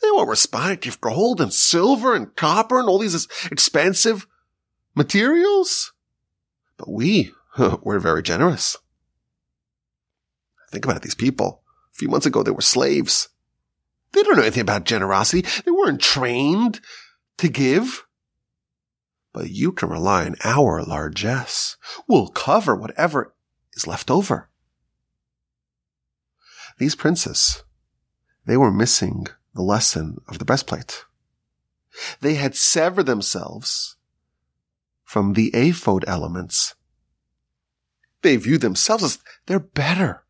[0.00, 0.70] They won't respond.
[0.70, 4.26] To give gold and silver and copper and all these expensive
[4.94, 5.92] materials.
[6.78, 7.32] But we,
[7.82, 8.78] we're very generous.
[10.70, 11.02] Think about it.
[11.02, 11.62] These people,
[11.92, 13.28] a few months ago, they were slaves.
[14.12, 15.46] They don't know anything about generosity.
[15.66, 16.80] They weren't trained
[17.38, 18.06] to give.
[19.32, 21.76] But you can rely on our largesse.
[22.08, 23.34] We'll cover whatever
[23.74, 24.48] is left over.
[26.78, 27.62] These princes,
[28.46, 31.04] they were missing the lesson of the breastplate.
[32.20, 33.96] They had severed themselves
[35.02, 36.74] from the ephod elements.
[38.22, 40.24] They view themselves as they're better.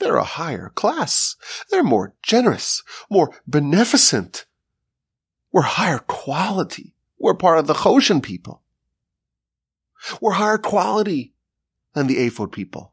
[0.00, 1.36] They're a higher class.
[1.70, 4.46] They're more generous, more beneficent.
[5.58, 6.94] We're higher quality.
[7.18, 8.62] We're part of the Choshen people.
[10.20, 11.32] We're higher quality
[11.94, 12.92] than the ephod people.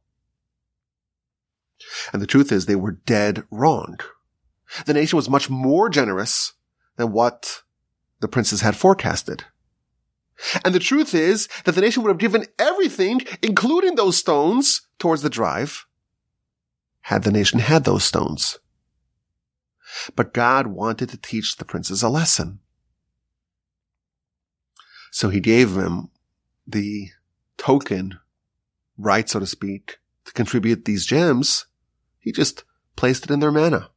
[2.11, 3.99] And the truth is they were dead wrong.
[4.87, 6.53] The nation was much more generous
[6.95, 7.61] than what
[8.19, 9.43] the princes had forecasted.
[10.63, 15.21] And the truth is that the nation would have given everything, including those stones, towards
[15.21, 15.85] the drive,
[17.01, 18.57] had the nation had those stones.
[20.15, 22.59] But God wanted to teach the princes a lesson.
[25.11, 26.09] So he gave them
[26.67, 27.09] the
[27.57, 28.19] token
[28.97, 31.65] right, so to speak, to contribute these gems.
[32.19, 32.63] He just
[32.95, 33.89] placed it in their manna.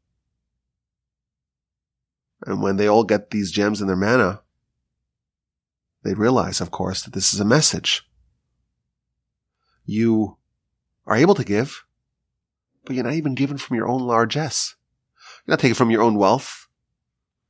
[2.47, 4.43] And when they all get these gems in their manna,
[6.05, 8.09] they realize, of course, that this is a message.
[9.85, 10.37] You
[11.07, 11.85] are able to give,
[12.85, 14.77] but you're not even given from your own largesse.
[15.49, 16.69] You're not taking from your own wealth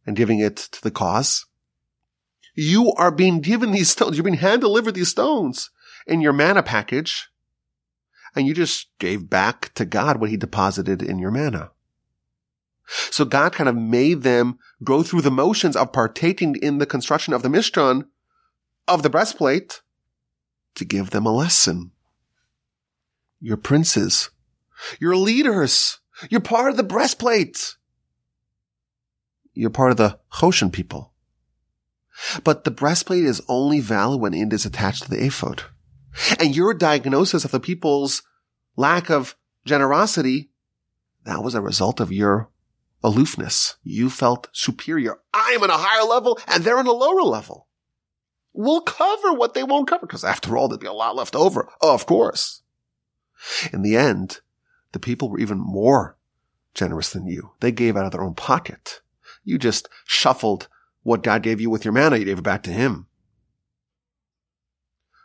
[0.06, 1.46] and giving it to the cause.
[2.54, 4.16] You are being given these stones.
[4.16, 5.70] You're being hand delivered these stones
[6.06, 7.26] in your manna package.
[8.36, 11.72] And you just gave back to God what he deposited in your manna.
[13.10, 17.34] So God kind of made them go through the motions of partaking in the construction
[17.34, 18.06] of the Mishkan,
[18.86, 19.82] of the breastplate,
[20.76, 21.90] to give them a lesson.
[23.40, 24.30] Your princes,
[25.00, 25.98] your leaders,
[26.30, 27.74] you're part of the breastplate.
[29.58, 31.12] You're part of the Choshen people.
[32.44, 35.64] But the breastplate is only valid when it is attached to the ephod.
[36.38, 38.22] And your diagnosis of the people's
[38.76, 39.34] lack of
[39.64, 40.50] generosity,
[41.24, 42.50] that was a result of your
[43.02, 43.74] aloofness.
[43.82, 45.18] You felt superior.
[45.34, 47.66] I'm on a higher level and they're on a lower level.
[48.52, 51.68] We'll cover what they won't cover because after all, there'll be a lot left over.
[51.80, 52.62] Of course.
[53.72, 54.38] In the end,
[54.92, 56.16] the people were even more
[56.74, 57.54] generous than you.
[57.58, 59.00] They gave out of their own pocket.
[59.48, 60.68] You just shuffled
[61.02, 62.18] what God gave you with your manna.
[62.18, 63.06] You gave it back to him.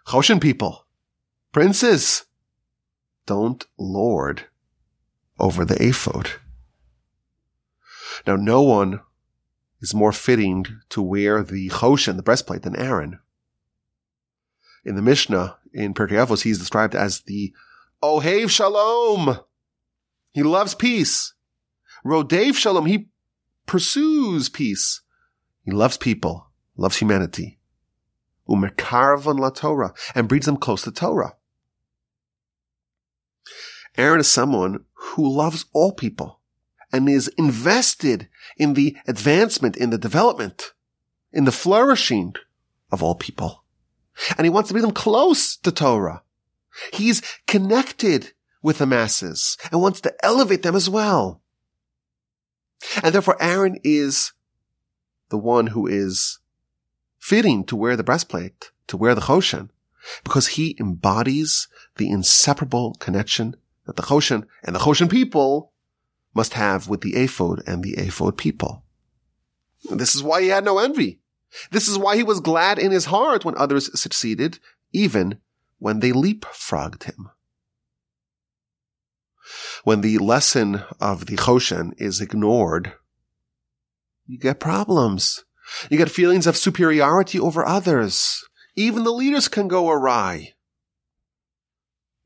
[0.07, 0.86] Choshen people,
[1.51, 2.26] princes,
[3.26, 4.45] don't lord
[5.39, 6.32] over the ephod.
[8.26, 9.01] Now, no one
[9.82, 13.19] is more fitting to wear the choshen, the breastplate, than Aaron.
[14.86, 17.53] In the Mishnah, in Pirkei Avos, he's described as the
[18.01, 19.39] Ohev Shalom.
[20.32, 21.34] He loves peace.
[22.05, 22.86] Rodev Shalom.
[22.86, 23.09] He
[23.66, 25.01] pursues peace.
[25.64, 27.59] He loves people, loves humanity.
[28.47, 31.36] umekarvan la Torah, and brings them close to Torah.
[33.97, 36.39] Aaron is someone who loves all people
[36.91, 40.74] and is invested in the advancement, in the development,
[41.32, 42.34] in the flourishing
[42.91, 43.64] of all people.
[44.38, 46.24] And he wants to bring them close to Torah.
[46.91, 51.41] He's connected with the masses and wants to elevate them as well.
[53.01, 54.34] And therefore Aaron is
[55.29, 56.39] the one who is
[57.17, 59.69] fitting to wear the breastplate, to wear the choshen,
[60.23, 61.67] because he embodies
[61.97, 63.55] the inseparable connection
[63.86, 65.71] that the choshen and the choshen people
[66.34, 68.84] must have with the ephod and the ephod people.
[69.89, 71.19] This is why he had no envy.
[71.71, 74.59] This is why he was glad in his heart when others succeeded,
[74.91, 75.39] even
[75.79, 77.29] when they leapfrogged him.
[79.84, 82.94] When the lesson of the Choshen is ignored,
[84.26, 85.44] you get problems.
[85.89, 88.44] You get feelings of superiority over others.
[88.76, 90.54] Even the leaders can go awry.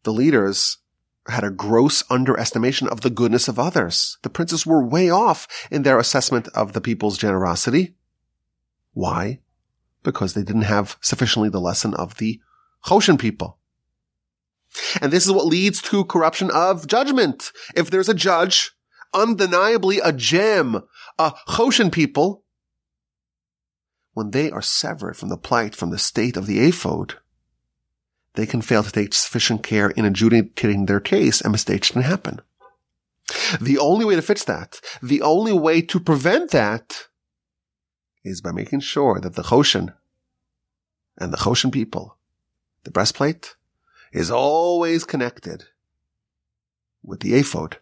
[0.03, 0.78] The leaders
[1.28, 4.18] had a gross underestimation of the goodness of others.
[4.22, 7.95] The princes were way off in their assessment of the people's generosity.
[8.93, 9.41] Why?
[10.03, 12.39] Because they didn't have sufficiently the lesson of the
[12.86, 13.56] Choshen people.
[15.01, 17.51] And this is what leads to corruption of judgment.
[17.75, 18.71] If there's a judge,
[19.13, 20.84] undeniably a gem,
[21.17, 22.43] a Choshen people,
[24.13, 27.15] when they are severed from the plight, from the state of the ephod,
[28.34, 32.41] they can fail to take sufficient care in adjudicating their case and mistakes can happen.
[33.59, 37.07] The only way to fix that, the only way to prevent that
[38.23, 39.93] is by making sure that the Choshen
[41.17, 42.17] and the Choshen people,
[42.84, 43.55] the breastplate,
[44.11, 45.65] is always connected
[47.03, 47.77] with the ephod.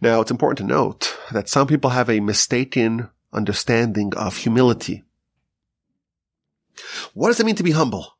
[0.00, 5.04] Now, it's important to note that some people have a mistaken understanding of humility.
[7.12, 8.16] What does it mean to be humble?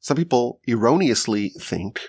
[0.00, 2.00] Some people erroneously think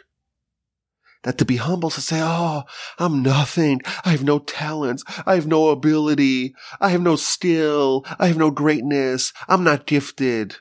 [1.23, 2.63] that to be humble is to say, Oh,
[2.97, 3.81] I'm nothing.
[4.05, 5.03] I have no talents.
[5.25, 6.55] I have no ability.
[6.79, 8.05] I have no skill.
[8.17, 9.33] I have no greatness.
[9.47, 10.55] I'm not gifted.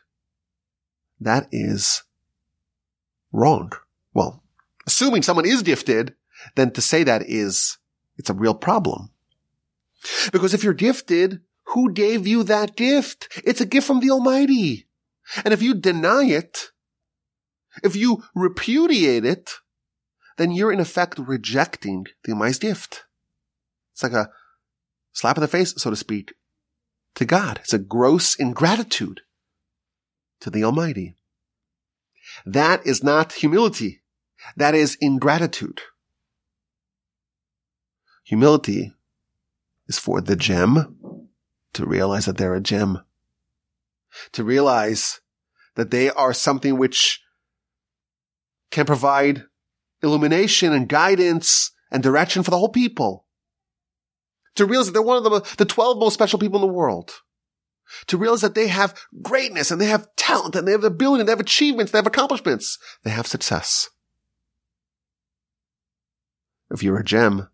[1.20, 2.02] That is
[3.32, 3.72] wrong.
[4.14, 4.42] Well,
[4.86, 6.14] assuming someone is gifted,
[6.56, 7.78] then to say that is,
[8.16, 9.10] it's a real problem.
[10.32, 13.28] Because if you're gifted, who gave you that gift?
[13.44, 14.86] It's a gift from the Almighty.
[15.44, 16.70] And if you deny it,
[17.82, 19.54] if you repudiate it,
[20.36, 23.04] then you're in effect rejecting the Almighty's gift.
[23.92, 24.30] It's like a
[25.12, 26.34] slap in the face, so to speak,
[27.16, 27.58] to God.
[27.62, 29.22] It's a gross ingratitude
[30.40, 31.16] to the Almighty.
[32.46, 34.02] That is not humility.
[34.56, 35.80] That is ingratitude.
[38.24, 38.92] Humility
[39.86, 40.98] is for the gem
[41.72, 43.00] to realize that they're a gem.
[44.32, 45.20] To realize
[45.74, 47.20] that they are something which
[48.70, 49.44] can provide
[50.02, 53.24] illumination and guidance and direction for the whole people.
[54.56, 57.12] To realize that they're one of the, the 12 most special people in the world
[58.06, 61.28] to realize that they have greatness and they have talent and they have ability and
[61.28, 63.88] they have achievements, they have accomplishments, they have success.
[66.70, 67.48] If you're a gem,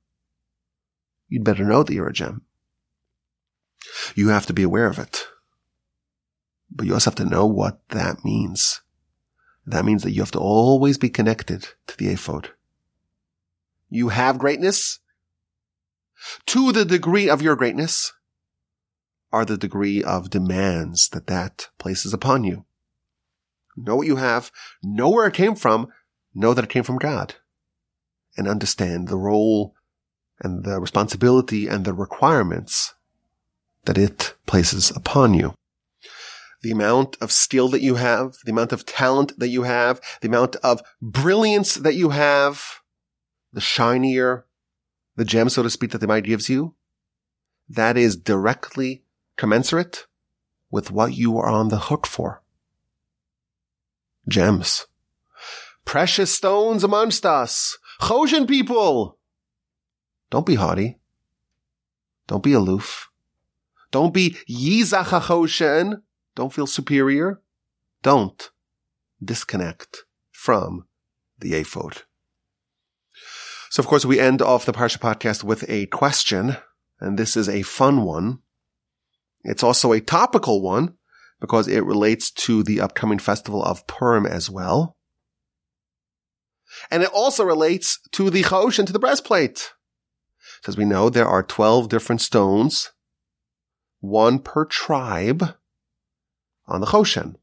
[1.29, 2.43] you'd better know that you're a gem.
[4.15, 5.27] You have to be aware of it.
[6.71, 8.81] But you also have to know what that means.
[9.67, 12.51] That means that you have to always be connected to the ephod.
[13.89, 14.99] You have greatness.
[16.47, 18.13] To the degree of your greatness,
[19.35, 22.65] are the degree of demands that that places upon you.
[23.77, 25.89] Know what you have, know where it came from,
[26.33, 27.35] know that it came from God,
[28.37, 29.75] and understand the role
[30.41, 32.95] and the responsibility and the requirements
[33.87, 35.55] that it places upon you.
[36.63, 40.29] The amount of skill that you have, the amount of talent that you have, the
[40.29, 42.81] amount of brilliance that you have,
[43.53, 44.47] the shinier
[45.17, 46.75] the gem, so to speak, that the mind gives you,
[47.69, 49.04] that is directly
[49.37, 50.07] commensurate
[50.71, 52.43] with what you are on the hook for.
[54.29, 54.87] Gems.
[55.85, 57.77] Precious stones amongst us.
[58.01, 59.19] Choshen people.
[60.31, 60.99] Don't be haughty.
[62.27, 63.11] Don't be aloof.
[63.91, 66.01] Don't be Yizach
[66.35, 67.41] Don't feel superior.
[68.03, 68.51] Don't
[69.23, 70.87] disconnect from
[71.39, 72.03] the ephod.
[73.71, 76.57] So of course we end off the Parsha podcast with a question,
[77.01, 78.41] and this is a fun one.
[79.45, 80.95] It's also a topical one
[81.41, 84.97] because it relates to the upcoming festival of Purim as well.
[86.91, 89.73] And it also relates to the Choshen to the breastplate.
[90.63, 92.91] So As we know, there are 12 different stones,
[94.01, 95.55] one per tribe,
[96.67, 97.37] on the Choshen.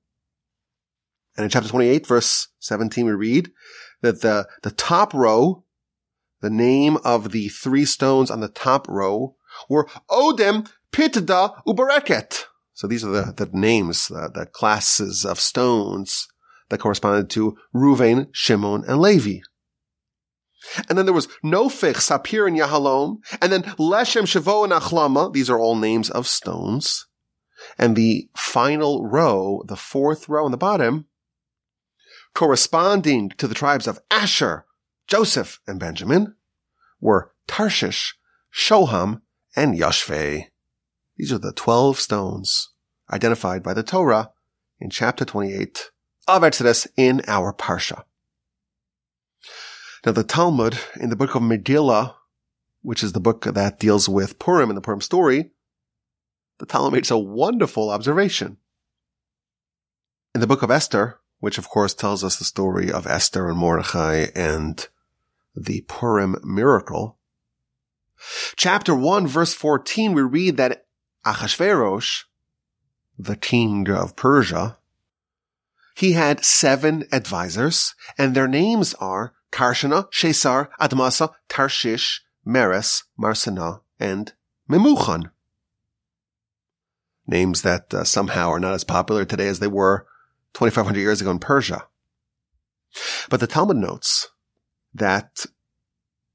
[1.38, 3.52] And in chapter 28, verse 17, we read
[4.02, 5.64] that the, the top row,
[6.42, 9.36] the name of the three stones on the top row
[9.70, 12.46] were Odem, Pitda, Ubereket.
[12.74, 16.28] So these are the, the names, the, the classes of stones
[16.70, 19.40] that corresponded to Ruvain, Shimon, and Levi.
[20.90, 23.18] And then there was Nofich, Sapir, and Yahalom.
[23.42, 25.34] And then Leshem, Shavo, and Achlama.
[25.34, 27.08] These are all names of stones.
[27.78, 31.06] And the final row, the fourth row on the bottom,
[32.34, 34.66] corresponding to the tribes of Asher,
[35.08, 36.36] Joseph, and Benjamin,
[37.00, 38.16] were Tarshish,
[38.54, 39.22] Shoham,
[39.56, 40.46] and Yashve.
[41.22, 42.70] These are the 12 stones
[43.14, 44.32] identified by the Torah
[44.80, 45.92] in chapter 28
[46.28, 48.06] of Exodus in our Parsha.
[50.04, 52.16] Now the Talmud in the book of Megillah,
[52.82, 55.52] which is the book that deals with Purim and the Purim story,
[56.58, 58.58] the Talmud makes a wonderful observation.
[60.34, 63.60] In the book of Esther, which of course tells us the story of Esther and
[63.60, 64.88] Mordechai and
[65.56, 67.20] the Purim miracle,
[68.56, 70.88] chapter 1 verse 14, we read that
[71.26, 72.24] Achashverosh,
[73.18, 74.78] the king of Persia,
[75.96, 84.34] he had seven advisors, and their names are Karshana, Shesar, Admasa, Tarshish, Meres, Marsana, and
[84.70, 85.32] Memuchan.
[87.28, 90.08] Names that uh, somehow are not as popular today as they were
[90.54, 91.88] 2,500 years ago in Persia.
[93.30, 94.30] But the Talmud notes
[94.94, 95.46] that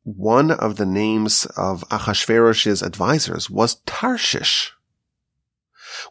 [0.05, 4.73] one of the names of Achashverosh's advisors was Tarshish,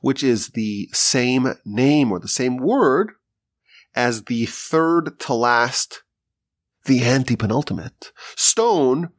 [0.01, 3.11] which is the same name or the same word
[3.95, 6.03] as the third to last
[6.85, 9.09] the anti-penultimate stone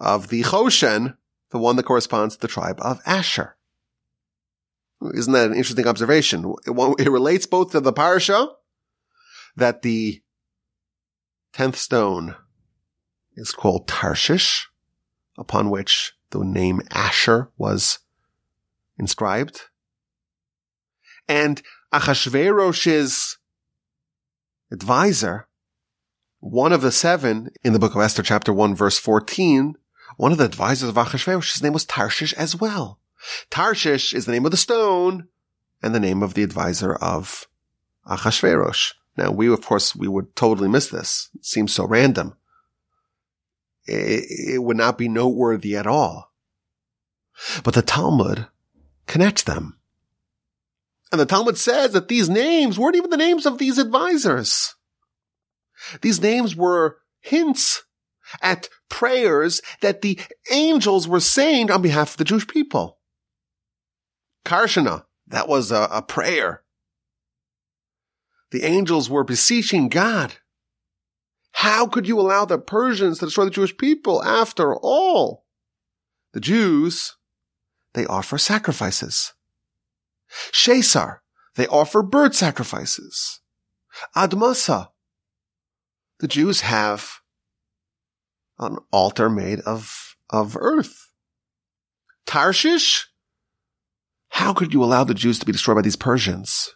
[0.00, 1.16] of the Choshen,
[1.50, 3.56] the one that corresponds to the tribe of Asher.
[5.14, 6.54] Isn't that an interesting observation?
[6.66, 8.48] It, relates both to the parsha
[9.54, 10.22] that the
[11.52, 12.34] tenth stone
[13.36, 14.68] is called Tarshish,
[15.38, 17.98] upon which the name Asher was
[18.98, 19.62] inscribed,
[21.28, 23.38] and Achashverosh's
[24.70, 25.46] advisor
[26.40, 29.76] one of the seven in the book of Esther, chapter 1, verse 14,
[30.16, 33.00] one of the advisors of Achashverosh, his name was Tarshish as well.
[33.50, 35.28] Tarshish is the name of the stone
[35.82, 37.46] and the name of the advisor of
[38.08, 38.92] Achashverosh.
[39.16, 41.30] Now, we, of course, we would totally miss this.
[41.34, 42.36] It seems so random.
[43.86, 46.32] It, it would not be noteworthy at all.
[47.64, 48.46] But the Talmud
[49.06, 49.78] connects them.
[51.12, 54.74] And the Talmud says that these names weren't even the names of these advisors.
[56.02, 57.84] These names were hints
[58.42, 60.18] at prayers that the
[60.50, 62.98] angels were saying on behalf of the Jewish people.
[64.44, 66.62] Karshana, that was a, a prayer.
[68.50, 70.34] The angels were beseeching God.
[71.52, 74.22] How could you allow the Persians to destroy the Jewish people?
[74.22, 75.44] After all,
[76.32, 77.15] the Jews,
[77.96, 79.32] they offer sacrifices.
[80.52, 81.20] Shesar,
[81.54, 83.40] they offer bird sacrifices.
[84.14, 84.88] Admasa,
[86.20, 87.20] the Jews have
[88.58, 91.10] an altar made of, of earth.
[92.26, 93.06] Tarshish?
[94.28, 96.74] How could you allow the Jews to be destroyed by these Persians?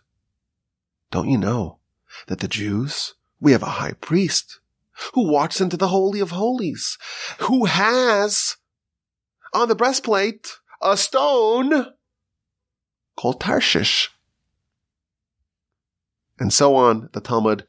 [1.11, 1.81] Don't you know
[2.29, 4.59] that the Jews, we have a high priest
[5.13, 6.97] who walks into the Holy of Holies,
[7.41, 8.57] who has
[9.53, 11.87] on the breastplate a stone
[13.17, 14.11] called Tarshish.
[16.39, 17.67] And so on, the Talmud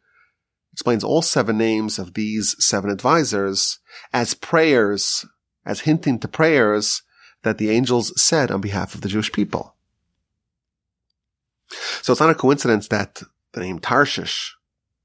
[0.71, 3.79] explains all seven names of these seven advisors
[4.13, 5.25] as prayers,
[5.65, 7.01] as hinting to prayers
[7.43, 9.75] that the angels said on behalf of the Jewish people.
[12.01, 13.21] So it's not a coincidence that
[13.53, 14.55] the name Tarshish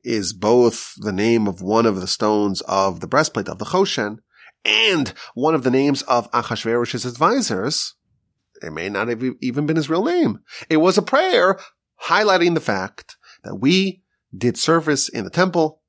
[0.04, 4.18] is both the name of one of the stones of the breastplate of the Choshen
[4.66, 7.94] and one of the names of Achashverosh's advisors.
[8.62, 10.40] It may not have even been his real name.
[10.68, 11.58] It was a prayer
[12.04, 14.02] highlighting the fact that we
[14.36, 15.80] did service in the temple.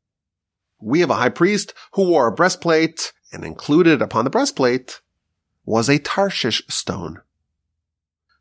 [0.79, 5.01] We have a high priest who wore a breastplate and included upon the breastplate
[5.65, 7.21] was a Tarshish stone.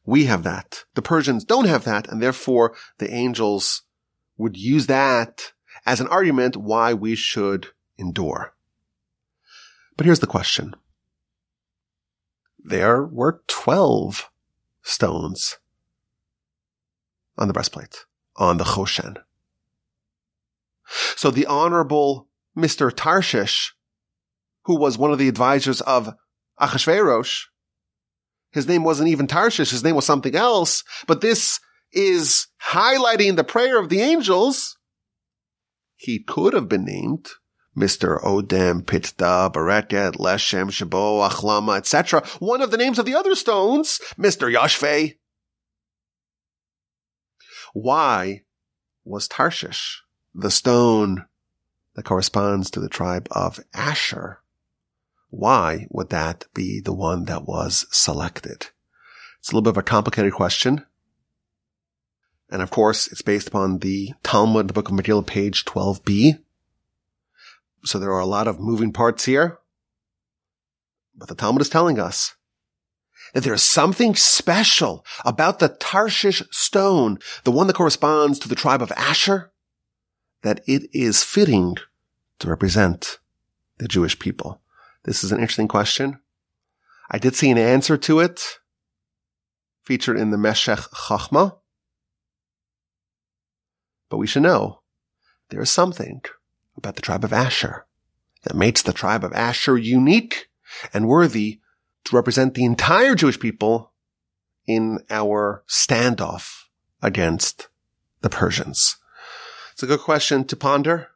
[0.04, 0.84] We have that.
[0.94, 3.82] The Persians don't have that, and therefore the angels
[4.36, 5.52] would use that
[5.84, 7.68] as an argument why we should
[7.98, 8.55] endure.
[9.96, 10.74] But here's the question.
[12.62, 14.30] There were 12
[14.82, 15.58] stones
[17.38, 18.04] on the breastplate,
[18.36, 19.16] on the Choshen.
[21.16, 22.92] So the honorable Mr.
[22.94, 23.74] Tarshish,
[24.64, 26.14] who was one of the advisors of
[26.60, 27.44] Achashverosh,
[28.50, 31.60] his name wasn't even Tarshish, his name was something else, but this
[31.92, 34.76] is highlighting the prayer of the angels,
[35.96, 37.28] he could have been named
[37.76, 38.20] Mr.
[38.22, 42.24] Odem, Pitda, Bereket, Leshem, Shabo, Achlama, etc.
[42.38, 44.52] One of the names of the other stones, Mr.
[44.52, 45.16] Yashve.
[47.74, 48.42] Why
[49.04, 50.02] was Tarshish
[50.34, 51.26] the stone
[51.94, 54.40] that corresponds to the tribe of Asher?
[55.28, 58.68] Why would that be the one that was selected?
[59.38, 60.86] It's a little bit of a complicated question.
[62.48, 66.38] And of course, it's based upon the Talmud, the book of Megillah, page 12b.
[67.86, 69.58] So there are a lot of moving parts here.
[71.14, 72.34] But the Talmud is telling us
[73.32, 78.56] that there is something special about the Tarshish stone, the one that corresponds to the
[78.56, 79.52] tribe of Asher,
[80.42, 81.76] that it is fitting
[82.40, 83.18] to represent
[83.78, 84.60] the Jewish people.
[85.04, 86.18] This is an interesting question.
[87.08, 88.58] I did see an answer to it
[89.84, 91.56] featured in the Meshech Chachma.
[94.10, 94.82] But we should know
[95.50, 96.20] there is something
[96.76, 97.86] about the tribe of Asher
[98.42, 100.48] that makes the tribe of Asher unique
[100.92, 101.60] and worthy
[102.04, 103.92] to represent the entire Jewish people
[104.66, 106.64] in our standoff
[107.02, 107.68] against
[108.20, 108.96] the Persians.
[109.72, 111.08] It's a good question to ponder.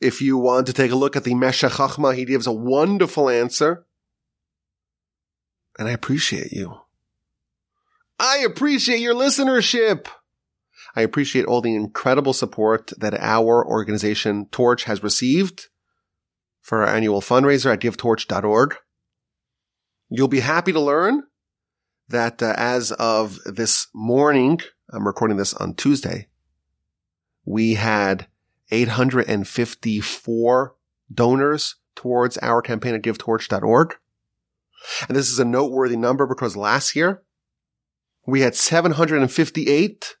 [0.00, 3.28] If you want to take a look at the Meshech Chachma, he gives a wonderful
[3.28, 3.84] answer.
[5.78, 6.80] And I appreciate you.
[8.18, 10.06] I appreciate your listenership.
[10.94, 15.66] I appreciate all the incredible support that our organization Torch has received
[16.60, 18.76] for our annual fundraiser at givetorch.org.
[20.08, 21.24] You'll be happy to learn
[22.08, 24.60] that uh, as of this morning,
[24.92, 26.28] I'm recording this on Tuesday,
[27.44, 28.26] we had
[28.70, 30.74] 854
[31.12, 33.94] donors towards our campaign at givetorch.org.
[35.08, 37.22] And this is a noteworthy number because last year
[38.26, 40.16] we had 758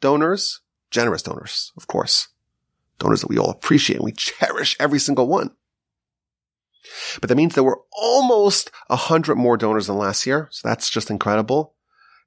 [0.00, 2.28] donors, generous donors, of course,
[2.98, 5.50] donors that we all appreciate and we cherish every single one.
[7.20, 10.48] But that means there were almost a hundred more donors than last year.
[10.50, 11.74] So that's just incredible.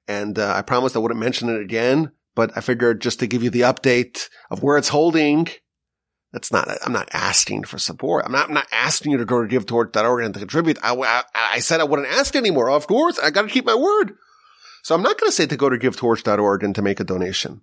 [0.06, 3.42] And uh, I promised I wouldn't mention it again, but I figured just to give
[3.42, 5.48] you the update of where it's holding.
[6.32, 8.24] That's not, I'm not asking for support.
[8.24, 10.78] I'm not, I'm not asking you to go to givetorch.org and to contribute.
[10.82, 12.70] I, I, I said I wouldn't ask anymore.
[12.70, 14.14] Of course, I got to keep my word.
[14.88, 17.60] So I'm not going to say to go to givetorch.org and to make a donation.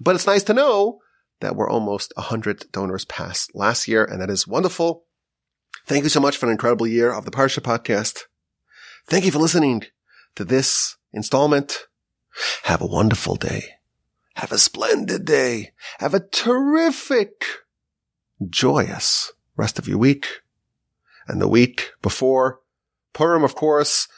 [0.00, 0.98] But it's nice to know
[1.38, 5.04] that we're almost 100 donors past last year, and that is wonderful.
[5.86, 8.22] Thank you so much for an incredible year of the Parsha podcast.
[9.06, 9.84] Thank you for listening
[10.34, 11.86] to this installment.
[12.64, 13.62] Have a wonderful day.
[14.34, 15.70] Have a splendid day.
[16.00, 17.44] Have a terrific,
[18.50, 20.26] joyous rest of your week.
[21.28, 22.58] And the week before
[23.12, 24.08] Purim, of course,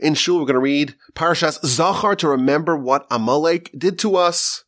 [0.00, 4.64] in Shul, we're going to read Parshas Zachor to remember what Amalek did to us.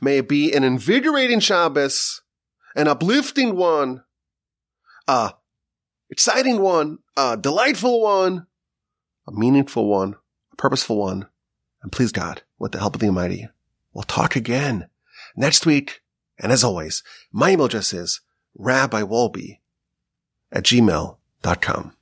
[0.00, 2.22] May it be an invigorating Shabbos,
[2.74, 4.04] an uplifting one,
[5.06, 5.34] a
[6.10, 8.46] exciting one, a delightful one,
[9.26, 10.16] a meaningful one,
[10.52, 11.28] a purposeful one.
[11.82, 13.48] And please God, with the help of the Almighty,
[13.92, 14.88] we'll talk again
[15.36, 16.02] next week.
[16.38, 17.02] And as always,
[17.32, 18.20] my email address is
[18.58, 19.58] rabbiwolbe
[20.52, 21.97] at gmail.com.